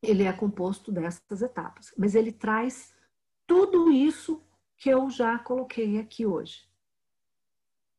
ele 0.02 0.24
é 0.24 0.32
composto 0.32 0.90
dessas 0.90 1.42
etapas, 1.42 1.92
mas 1.96 2.14
ele 2.14 2.32
traz 2.32 2.94
tudo 3.46 3.90
isso 3.90 4.42
que 4.76 4.88
eu 4.88 5.10
já 5.10 5.38
coloquei 5.38 5.98
aqui 5.98 6.26
hoje. 6.26 6.68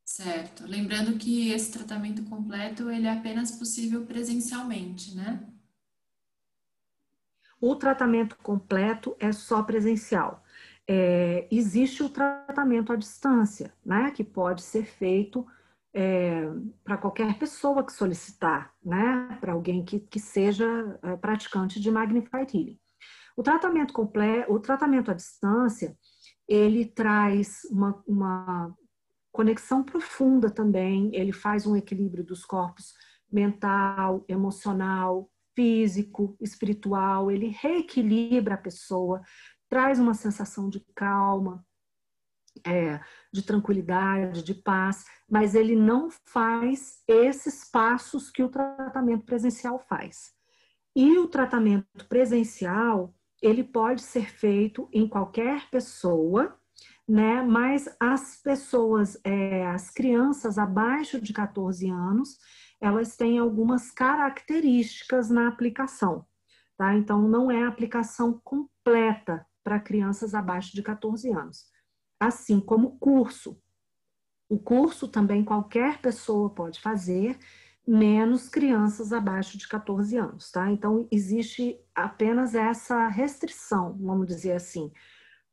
Certo. 0.04 0.64
Lembrando 0.66 1.16
que 1.16 1.50
esse 1.50 1.72
tratamento 1.72 2.22
completo 2.24 2.90
ele 2.90 3.06
é 3.06 3.12
apenas 3.12 3.52
possível 3.52 4.04
presencialmente, 4.04 5.14
né? 5.14 5.51
O 7.62 7.76
tratamento 7.76 8.36
completo 8.42 9.14
é 9.20 9.30
só 9.30 9.62
presencial. 9.62 10.42
É, 10.84 11.46
existe 11.48 12.02
o 12.02 12.08
tratamento 12.08 12.92
à 12.92 12.96
distância, 12.96 13.72
né, 13.86 14.10
que 14.10 14.24
pode 14.24 14.62
ser 14.62 14.84
feito 14.84 15.46
é, 15.94 16.42
para 16.82 16.96
qualquer 16.96 17.38
pessoa 17.38 17.86
que 17.86 17.92
solicitar, 17.92 18.74
né, 18.84 19.38
para 19.40 19.52
alguém 19.52 19.84
que, 19.84 20.00
que 20.00 20.18
seja 20.18 20.98
é, 21.04 21.16
praticante 21.16 21.78
de 21.78 21.88
Magnified 21.88 22.52
Healing. 22.52 22.80
O 23.36 23.44
tratamento 23.44 23.92
completo, 23.92 24.52
o 24.52 24.58
tratamento 24.58 25.12
à 25.12 25.14
distância, 25.14 25.96
ele 26.48 26.84
traz 26.84 27.60
uma, 27.70 28.02
uma 28.08 28.76
conexão 29.30 29.84
profunda 29.84 30.50
também, 30.50 31.14
ele 31.14 31.32
faz 31.32 31.64
um 31.64 31.76
equilíbrio 31.76 32.24
dos 32.24 32.44
corpos 32.44 32.92
mental, 33.30 34.24
emocional, 34.26 35.30
físico, 35.54 36.36
espiritual, 36.40 37.30
ele 37.30 37.48
reequilibra 37.48 38.54
a 38.54 38.58
pessoa, 38.58 39.22
traz 39.68 39.98
uma 39.98 40.14
sensação 40.14 40.68
de 40.68 40.80
calma, 40.94 41.64
é, 42.66 43.00
de 43.32 43.42
tranquilidade, 43.42 44.42
de 44.42 44.54
paz, 44.54 45.04
mas 45.30 45.54
ele 45.54 45.74
não 45.74 46.10
faz 46.26 47.02
esses 47.08 47.64
passos 47.70 48.30
que 48.30 48.42
o 48.42 48.48
tratamento 48.48 49.24
presencial 49.24 49.78
faz. 49.78 50.32
E 50.94 51.18
o 51.18 51.26
tratamento 51.26 52.06
presencial, 52.08 53.14
ele 53.40 53.64
pode 53.64 54.02
ser 54.02 54.30
feito 54.30 54.88
em 54.92 55.08
qualquer 55.08 55.68
pessoa, 55.70 56.58
né? 57.08 57.42
Mas 57.42 57.88
as 57.98 58.36
pessoas, 58.42 59.18
é, 59.24 59.66
as 59.66 59.90
crianças 59.90 60.58
abaixo 60.58 61.20
de 61.20 61.32
14 61.32 61.88
anos, 61.88 62.38
elas 62.82 63.16
têm 63.16 63.38
algumas 63.38 63.92
características 63.92 65.30
na 65.30 65.46
aplicação, 65.46 66.26
tá? 66.76 66.92
Então, 66.96 67.22
não 67.22 67.48
é 67.48 67.62
a 67.62 67.68
aplicação 67.68 68.40
completa 68.42 69.46
para 69.62 69.78
crianças 69.78 70.34
abaixo 70.34 70.74
de 70.74 70.82
14 70.82 71.30
anos. 71.30 71.66
Assim 72.18 72.58
como 72.58 72.88
o 72.88 72.98
curso. 72.98 73.56
O 74.48 74.58
curso 74.58 75.06
também 75.06 75.44
qualquer 75.44 76.00
pessoa 76.00 76.50
pode 76.50 76.80
fazer, 76.80 77.38
menos 77.86 78.48
crianças 78.48 79.12
abaixo 79.12 79.56
de 79.56 79.68
14 79.68 80.16
anos, 80.16 80.50
tá? 80.50 80.68
Então, 80.68 81.06
existe 81.08 81.78
apenas 81.94 82.52
essa 82.52 83.06
restrição, 83.06 83.96
vamos 84.00 84.26
dizer 84.26 84.52
assim, 84.52 84.90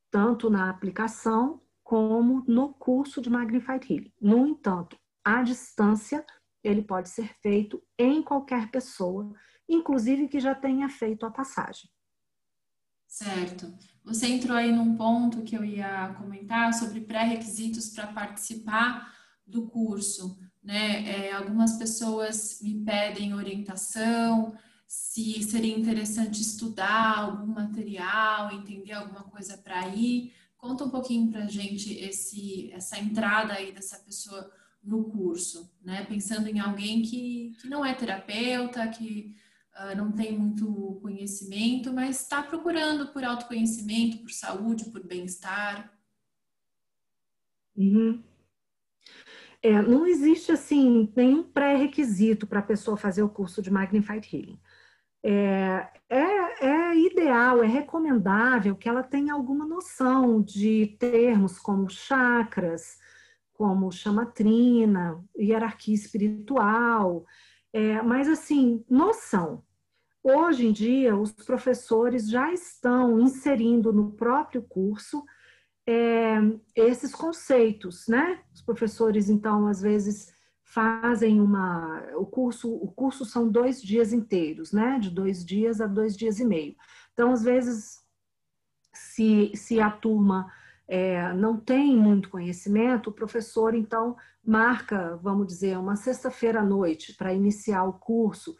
tanto 0.09 0.49
na 0.49 0.67
aplicação 0.67 1.61
como 1.83 2.43
no 2.47 2.73
curso 2.73 3.21
de 3.21 3.29
Magnified 3.29 3.85
Healing. 3.87 4.13
No 4.19 4.47
entanto, 4.47 4.97
à 5.23 5.43
distância, 5.43 6.25
ele 6.63 6.81
pode 6.81 7.09
ser 7.09 7.33
feito 7.41 7.81
em 7.97 8.21
qualquer 8.21 8.69
pessoa, 8.69 9.33
inclusive 9.67 10.27
que 10.27 10.39
já 10.39 10.53
tenha 10.53 10.89
feito 10.89 11.25
a 11.25 11.31
passagem. 11.31 11.89
Certo. 13.07 13.73
Você 14.03 14.27
entrou 14.27 14.55
aí 14.55 14.71
num 14.71 14.95
ponto 14.95 15.41
que 15.41 15.55
eu 15.55 15.63
ia 15.63 16.13
comentar 16.17 16.73
sobre 16.73 17.01
pré-requisitos 17.01 17.89
para 17.89 18.07
participar 18.07 19.13
do 19.45 19.67
curso. 19.67 20.37
Né? 20.63 21.27
É, 21.27 21.33
algumas 21.33 21.73
pessoas 21.73 22.59
me 22.61 22.83
pedem 22.83 23.33
orientação, 23.33 24.55
se 24.87 25.41
seria 25.43 25.75
interessante 25.75 26.41
estudar 26.41 27.19
algum 27.19 27.47
material, 27.47 28.51
entender 28.51 28.93
alguma 28.93 29.23
coisa 29.23 29.57
para 29.57 29.87
ir. 29.89 30.33
Conta 30.57 30.83
um 30.83 30.89
pouquinho 30.89 31.31
para 31.31 31.47
gente 31.47 31.93
esse, 31.93 32.71
essa 32.71 32.99
entrada 32.99 33.53
aí 33.53 33.71
dessa 33.71 33.97
pessoa 33.99 34.51
no 34.83 35.05
curso, 35.05 35.71
né? 35.83 36.05
Pensando 36.05 36.47
em 36.47 36.59
alguém 36.59 37.01
que, 37.01 37.53
que 37.61 37.67
não 37.67 37.85
é 37.85 37.93
terapeuta, 37.93 38.87
que 38.87 39.35
uh, 39.75 39.95
não 39.95 40.11
tem 40.11 40.37
muito 40.37 40.99
conhecimento, 41.01 41.93
mas 41.93 42.21
está 42.21 42.41
procurando 42.41 43.07
por 43.07 43.23
autoconhecimento, 43.23 44.19
por 44.19 44.31
saúde, 44.31 44.85
por 44.91 45.05
bem-estar. 45.05 45.91
Uhum. 47.75 48.23
É, 49.61 49.81
não 49.81 50.05
existe 50.05 50.51
assim 50.51 51.11
nenhum 51.15 51.43
pré-requisito 51.43 52.47
para 52.47 52.59
a 52.59 52.63
pessoa 52.63 52.95
fazer 52.95 53.23
o 53.23 53.29
curso 53.29 53.61
de 53.61 53.69
Magnified 53.69 54.27
Healing. 54.33 54.59
É, 55.21 55.89
é, 56.09 56.65
é, 56.65 56.95
ideal, 56.95 57.61
é 57.61 57.67
recomendável 57.67 58.75
que 58.75 58.87
ela 58.87 59.03
tenha 59.03 59.33
alguma 59.33 59.65
noção 59.65 60.41
de 60.41 60.95
termos 60.97 61.59
como 61.59 61.89
chakras, 61.89 62.97
como 63.59 63.91
chamatrina, 63.91 65.21
hierarquia 65.37 65.93
espiritual, 65.93 67.25
é, 67.73 68.01
mas 68.01 68.29
assim, 68.29 68.85
noção. 68.89 69.65
Hoje 70.23 70.65
em 70.65 70.71
dia, 70.71 71.13
os 71.17 71.33
professores 71.33 72.29
já 72.29 72.53
estão 72.53 73.19
inserindo 73.19 73.91
no 73.91 74.13
próprio 74.13 74.61
curso 74.61 75.25
é, 75.85 76.37
esses 76.73 77.13
conceitos, 77.13 78.07
né? 78.07 78.39
Os 78.53 78.61
professores, 78.61 79.29
então, 79.29 79.67
às 79.67 79.81
vezes 79.81 80.31
fazem 80.63 81.41
uma. 81.41 82.01
O 82.15 82.25
curso, 82.25 82.73
o 82.73 82.89
curso 82.89 83.25
são 83.25 83.49
dois 83.49 83.81
dias 83.81 84.13
inteiros, 84.13 84.71
né? 84.71 84.99
De 84.99 85.09
dois 85.09 85.43
dias 85.43 85.81
a 85.81 85.87
dois 85.87 86.15
dias 86.15 86.39
e 86.39 86.45
meio. 86.45 86.77
Então, 87.11 87.33
às 87.33 87.43
vezes, 87.43 87.99
se, 88.93 89.51
se 89.53 89.81
a 89.81 89.91
turma 89.91 90.49
é, 90.91 91.31
não 91.33 91.55
tem 91.55 91.95
muito 91.95 92.31
conhecimento, 92.31 93.11
o 93.11 93.13
professor, 93.13 93.75
então, 93.75 94.17
marca, 94.43 95.15
vamos 95.21 95.45
dizer, 95.45 95.77
uma 95.77 95.95
sexta-feira 95.95 96.61
à 96.61 96.65
noite 96.65 97.13
para 97.15 97.31
iniciar 97.31 97.83
o 97.83 97.93
curso 97.93 98.55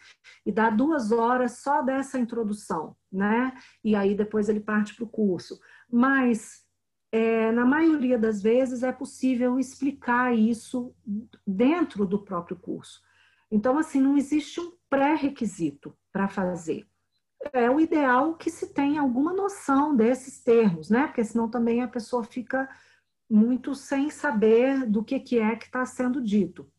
e 0.45 0.51
dá 0.51 0.69
duas 0.69 1.11
horas 1.11 1.53
só 1.53 1.81
dessa 1.81 2.19
introdução, 2.19 2.95
né? 3.11 3.57
E 3.83 3.95
aí 3.95 4.15
depois 4.15 4.47
ele 4.47 4.59
parte 4.59 4.95
para 4.95 5.05
o 5.05 5.09
curso. 5.09 5.59
Mas 5.91 6.63
é, 7.11 7.51
na 7.51 7.65
maioria 7.65 8.19
das 8.19 8.43
vezes 8.43 8.83
é 8.83 8.91
possível 8.91 9.57
explicar 9.57 10.31
isso 10.37 10.93
dentro 11.47 12.05
do 12.05 12.23
próprio 12.23 12.57
curso. 12.57 13.01
Então, 13.51 13.79
assim, 13.79 13.99
não 13.99 14.15
existe 14.15 14.61
um 14.61 14.71
pré-requisito 14.87 15.97
para 16.11 16.27
fazer. 16.27 16.85
É 17.53 17.69
o 17.69 17.79
ideal 17.79 18.35
que 18.35 18.49
se 18.49 18.73
tenha 18.73 19.01
alguma 19.01 19.33
noção 19.33 19.95
desses 19.95 20.43
termos, 20.43 20.89
né? 20.89 21.07
Porque 21.07 21.23
senão 21.23 21.49
também 21.49 21.81
a 21.81 21.87
pessoa 21.87 22.23
fica 22.23 22.69
muito 23.29 23.73
sem 23.75 24.09
saber 24.09 24.85
do 24.85 25.03
que, 25.03 25.19
que 25.19 25.39
é 25.39 25.55
que 25.55 25.65
está 25.65 25.85
sendo 25.85 26.21
dito. 26.21 26.69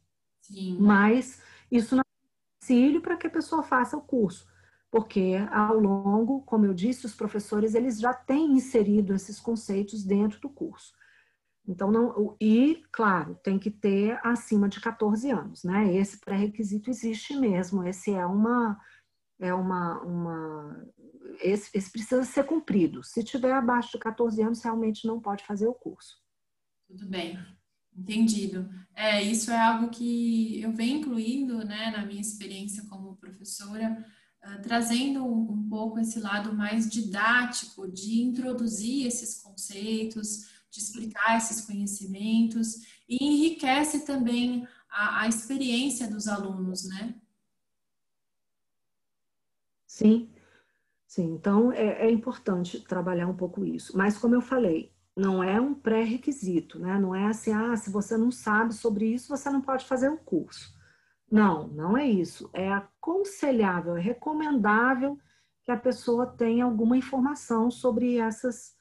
Sim. 0.42 0.78
Mas 0.80 1.42
isso 1.70 1.94
não 1.96 2.02
é 2.02 2.62
auxílio 2.62 3.00
para 3.00 3.16
que 3.16 3.26
a 3.26 3.30
pessoa 3.30 3.62
faça 3.62 3.96
o 3.96 4.02
curso 4.02 4.50
porque 4.90 5.36
ao 5.52 5.78
longo, 5.78 6.42
como 6.42 6.66
eu 6.66 6.74
disse, 6.74 7.06
os 7.06 7.14
professores 7.14 7.74
eles 7.74 8.00
já 8.00 8.12
têm 8.12 8.52
inserido 8.52 9.14
esses 9.14 9.38
conceitos 9.38 10.02
dentro 10.02 10.40
do 10.40 10.50
curso. 10.50 10.92
Então, 11.66 11.90
não, 11.90 12.36
e, 12.40 12.82
claro, 12.90 13.38
tem 13.44 13.58
que 13.58 13.70
ter 13.70 14.18
acima 14.24 14.68
de 14.68 14.80
14 14.80 15.30
anos, 15.30 15.62
né? 15.62 15.94
Esse 15.94 16.18
pré-requisito 16.18 16.90
existe 16.90 17.36
mesmo, 17.36 17.84
esse 17.84 18.12
é 18.12 18.26
uma, 18.26 18.76
é 19.40 19.52
uma, 19.54 20.00
uma 20.02 20.86
esse, 21.40 21.70
esse, 21.74 21.90
precisa 21.90 22.22
ser 22.24 22.44
cumprido. 22.44 23.02
Se 23.02 23.24
tiver 23.24 23.52
abaixo 23.52 23.92
de 23.92 23.98
14 23.98 24.42
anos, 24.42 24.62
realmente 24.62 25.06
não 25.06 25.20
pode 25.20 25.44
fazer 25.44 25.66
o 25.66 25.74
curso. 25.74 26.20
Tudo 26.86 27.06
bem, 27.06 27.38
entendido. 27.96 28.68
É, 28.94 29.22
isso 29.22 29.50
é 29.50 29.58
algo 29.58 29.88
que 29.88 30.60
eu 30.60 30.72
venho 30.72 30.98
incluindo, 30.98 31.64
né, 31.64 31.90
na 31.90 32.04
minha 32.04 32.20
experiência 32.20 32.84
como 32.88 33.16
professora, 33.16 34.04
ah, 34.42 34.58
trazendo 34.58 35.24
um, 35.24 35.52
um, 35.52 35.68
pouco 35.68 35.98
esse 35.98 36.18
lado 36.18 36.54
mais 36.54 36.88
didático 36.88 37.90
de 37.90 38.22
introduzir 38.22 39.06
esses 39.06 39.40
conceitos, 39.42 40.48
de 40.70 40.80
explicar 40.80 41.36
esses 41.36 41.64
conhecimentos 41.64 42.76
e 43.08 43.22
enriquece 43.22 44.04
também 44.04 44.66
a, 44.90 45.22
a 45.22 45.28
experiência 45.28 46.08
dos 46.08 46.26
alunos, 46.26 46.88
né? 46.88 47.19
Sim, 50.00 50.30
sim. 51.06 51.34
Então 51.34 51.70
é, 51.72 52.06
é 52.06 52.10
importante 52.10 52.80
trabalhar 52.80 53.26
um 53.28 53.36
pouco 53.36 53.64
isso. 53.64 53.96
Mas 53.96 54.16
como 54.16 54.34
eu 54.34 54.40
falei, 54.40 54.92
não 55.14 55.44
é 55.44 55.60
um 55.60 55.74
pré-requisito, 55.74 56.78
né? 56.78 56.98
Não 56.98 57.14
é 57.14 57.26
assim, 57.26 57.52
ah, 57.52 57.76
se 57.76 57.90
você 57.90 58.16
não 58.16 58.30
sabe 58.30 58.72
sobre 58.74 59.06
isso, 59.06 59.28
você 59.28 59.50
não 59.50 59.60
pode 59.60 59.84
fazer 59.84 60.08
o 60.08 60.16
curso. 60.16 60.74
Não, 61.30 61.68
não 61.68 61.98
é 61.98 62.06
isso. 62.06 62.48
É 62.54 62.72
aconselhável, 62.72 63.96
é 63.96 64.00
recomendável 64.00 65.18
que 65.64 65.70
a 65.70 65.76
pessoa 65.76 66.26
tenha 66.26 66.64
alguma 66.64 66.96
informação 66.96 67.70
sobre 67.70 68.16
essas 68.16 68.74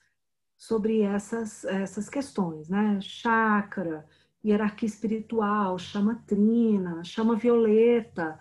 sobre 0.57 1.01
essas, 1.01 1.63
essas 1.65 2.09
questões, 2.09 2.69
né? 2.69 2.99
Chácara, 3.01 4.05
hierarquia 4.43 4.87
espiritual, 4.87 5.77
chama 5.79 6.23
trina, 6.27 7.03
chama 7.03 7.35
violeta, 7.35 8.37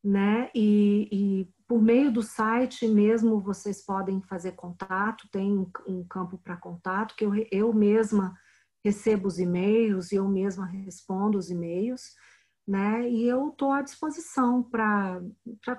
né? 0.04 0.52
E, 0.54 1.08
e, 1.12 1.48
por 1.70 1.80
meio 1.80 2.12
do 2.12 2.24
site 2.24 2.88
mesmo 2.88 3.40
vocês 3.40 3.86
podem 3.86 4.20
fazer 4.24 4.54
contato, 4.54 5.30
tem 5.32 5.56
um, 5.88 6.04
campo 6.04 6.36
para 6.40 6.58
contato 6.58 7.16
que 7.16 7.24
eu, 7.24 7.32
eu 7.52 7.72
mesma 7.72 8.36
recebo 8.84 9.28
os 9.28 9.38
e-mails 9.38 10.12
e 10.12 10.16
eu 10.16 10.28
mesma 10.28 10.66
respondo 10.66 11.38
os 11.38 11.52
e-mails, 11.52 12.16
né? 12.68 13.08
E 13.08 13.24
eu 13.24 13.50
estou 13.50 13.72
à 13.72 13.84
disposição 13.84 14.64
para 14.64 15.22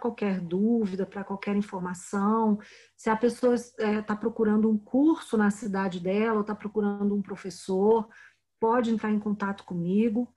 qualquer 0.00 0.40
dúvida, 0.40 1.04
para 1.04 1.24
qualquer 1.24 1.56
informação. 1.56 2.60
Se 2.96 3.10
a 3.10 3.16
pessoa 3.16 3.56
está 3.56 3.82
é, 3.84 4.00
tá 4.00 4.14
procurando 4.14 4.70
um 4.70 4.78
curso 4.78 5.36
na 5.36 5.50
cidade 5.50 5.98
dela, 5.98 6.34
ou 6.34 6.42
está 6.42 6.54
procurando 6.54 7.16
um 7.16 7.22
professor, 7.22 8.08
pode 8.60 8.92
entrar 8.92 9.10
em 9.10 9.18
contato 9.18 9.64
comigo, 9.64 10.32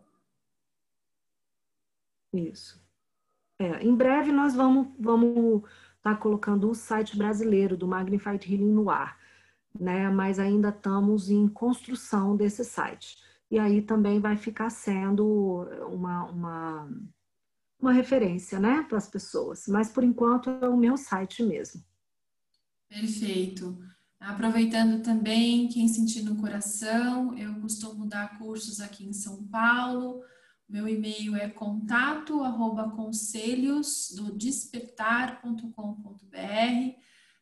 Isso. 2.32 2.82
É, 3.58 3.84
em 3.84 3.96
breve 3.96 4.32
nós 4.32 4.54
vamos 4.54 4.90
vamos 5.00 5.64
estar 5.98 6.14
tá 6.14 6.16
colocando 6.16 6.70
o 6.70 6.76
site 6.76 7.18
brasileiro 7.18 7.76
do 7.76 7.88
Magnified 7.88 8.54
Healing 8.54 8.72
no 8.72 8.88
ar, 8.90 9.18
né? 9.78 10.10
Mas 10.10 10.40
ainda 10.40 10.70
estamos 10.70 11.30
em 11.30 11.46
construção 11.48 12.38
desse 12.38 12.64
site. 12.64 13.18
E 13.50 13.58
aí 13.58 13.82
também 13.82 14.20
vai 14.20 14.38
ficar 14.38 14.70
sendo 14.70 15.66
uma, 15.90 16.26
uma 16.26 16.88
uma 17.80 17.92
referência, 17.92 18.60
né, 18.60 18.84
para 18.88 18.98
as 18.98 19.08
pessoas. 19.08 19.68
Mas 19.68 19.90
por 19.90 20.04
enquanto 20.04 20.50
é 20.50 20.68
o 20.68 20.78
meu 20.78 20.98
site 20.98 21.44
mesmo. 21.44 21.84
Perfeito. 22.90 23.78
Aproveitando 24.26 25.04
também, 25.04 25.68
quem 25.68 25.88
sentir 25.88 26.24
no 26.24 26.38
coração, 26.38 27.38
eu 27.38 27.54
costumo 27.62 28.08
dar 28.08 28.40
cursos 28.40 28.82
aqui 28.82 29.06
em 29.06 29.14
São 29.14 29.44
Paulo. 29.44 30.24
Meu 30.68 30.88
e-mail 30.88 31.36
é 31.36 31.48
contato 31.48 32.42
arroba 32.42 32.90
conselhos 32.90 34.12
do 34.16 34.36
despertar.com.br. 34.36 37.00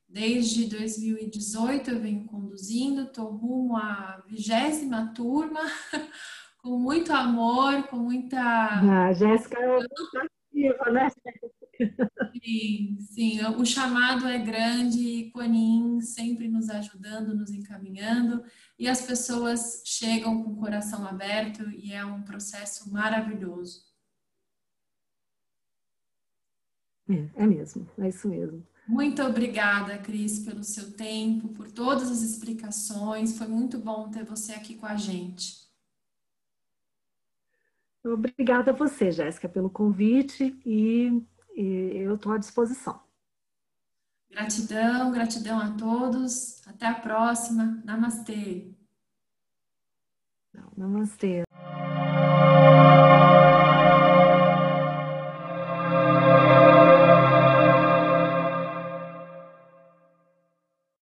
Desde 0.10 0.66
2018 0.66 1.90
eu 1.90 2.02
venho 2.02 2.26
conduzindo, 2.26 3.04
estou 3.04 3.32
rumo 3.32 3.78
à 3.78 4.22
vigésima 4.28 5.14
turma 5.16 5.62
com 6.62 6.78
muito 6.78 7.14
amor, 7.14 7.88
com 7.88 7.96
muita. 7.96 8.42
Ah, 8.42 9.14
Jéssica 9.14 9.58
é 9.58 10.92
né? 10.92 11.08
Sim, 12.44 12.98
sim, 13.00 13.46
o 13.46 13.66
chamado 13.66 14.28
é 14.28 14.38
grande 14.38 15.00
e 15.00 15.32
Quanin 15.32 16.02
sempre 16.02 16.48
nos 16.48 16.70
ajudando, 16.70 17.36
nos 17.36 17.52
encaminhando, 17.52 18.44
e 18.78 18.88
as 18.88 19.02
pessoas 19.02 19.82
chegam 19.86 20.44
com 20.44 20.52
o 20.52 20.56
coração 20.58 21.06
aberto 21.08 21.70
e 21.70 21.94
é 21.94 22.04
um 22.04 22.22
processo 22.24 22.92
maravilhoso. 22.92 23.84
É, 27.10 27.44
é 27.44 27.48
mesmo, 27.48 27.90
é 27.98 28.10
isso 28.10 28.28
mesmo. 28.28 28.66
Muito 28.88 29.22
obrigada, 29.24 29.98
Cris, 29.98 30.40
pelo 30.40 30.64
seu 30.64 30.92
tempo, 30.92 31.50
por 31.50 31.72
todas 31.72 32.12
as 32.12 32.22
explicações. 32.22 33.38
Foi 33.38 33.48
muito 33.48 33.78
bom 33.78 34.10
ter 34.10 34.26
você 34.26 34.54
aqui 34.54 34.76
com 34.76 34.86
a 34.86 34.96
gente. 34.96 35.64
Obrigada 38.04 38.72
a 38.72 38.74
você, 38.74 39.12
Jéssica, 39.12 39.48
pelo 39.48 39.70
convite 39.70 40.54
e 40.66 41.24
eu 41.56 42.16
estou 42.16 42.32
à 42.32 42.38
disposição. 42.38 43.02
Gratidão, 44.30 45.12
gratidão 45.12 45.60
a 45.60 45.72
todos. 45.78 46.66
Até 46.68 46.88
a 46.88 46.96
próxima. 46.96 47.82
Namastê. 47.86 48.74
Namastê. 50.76 51.44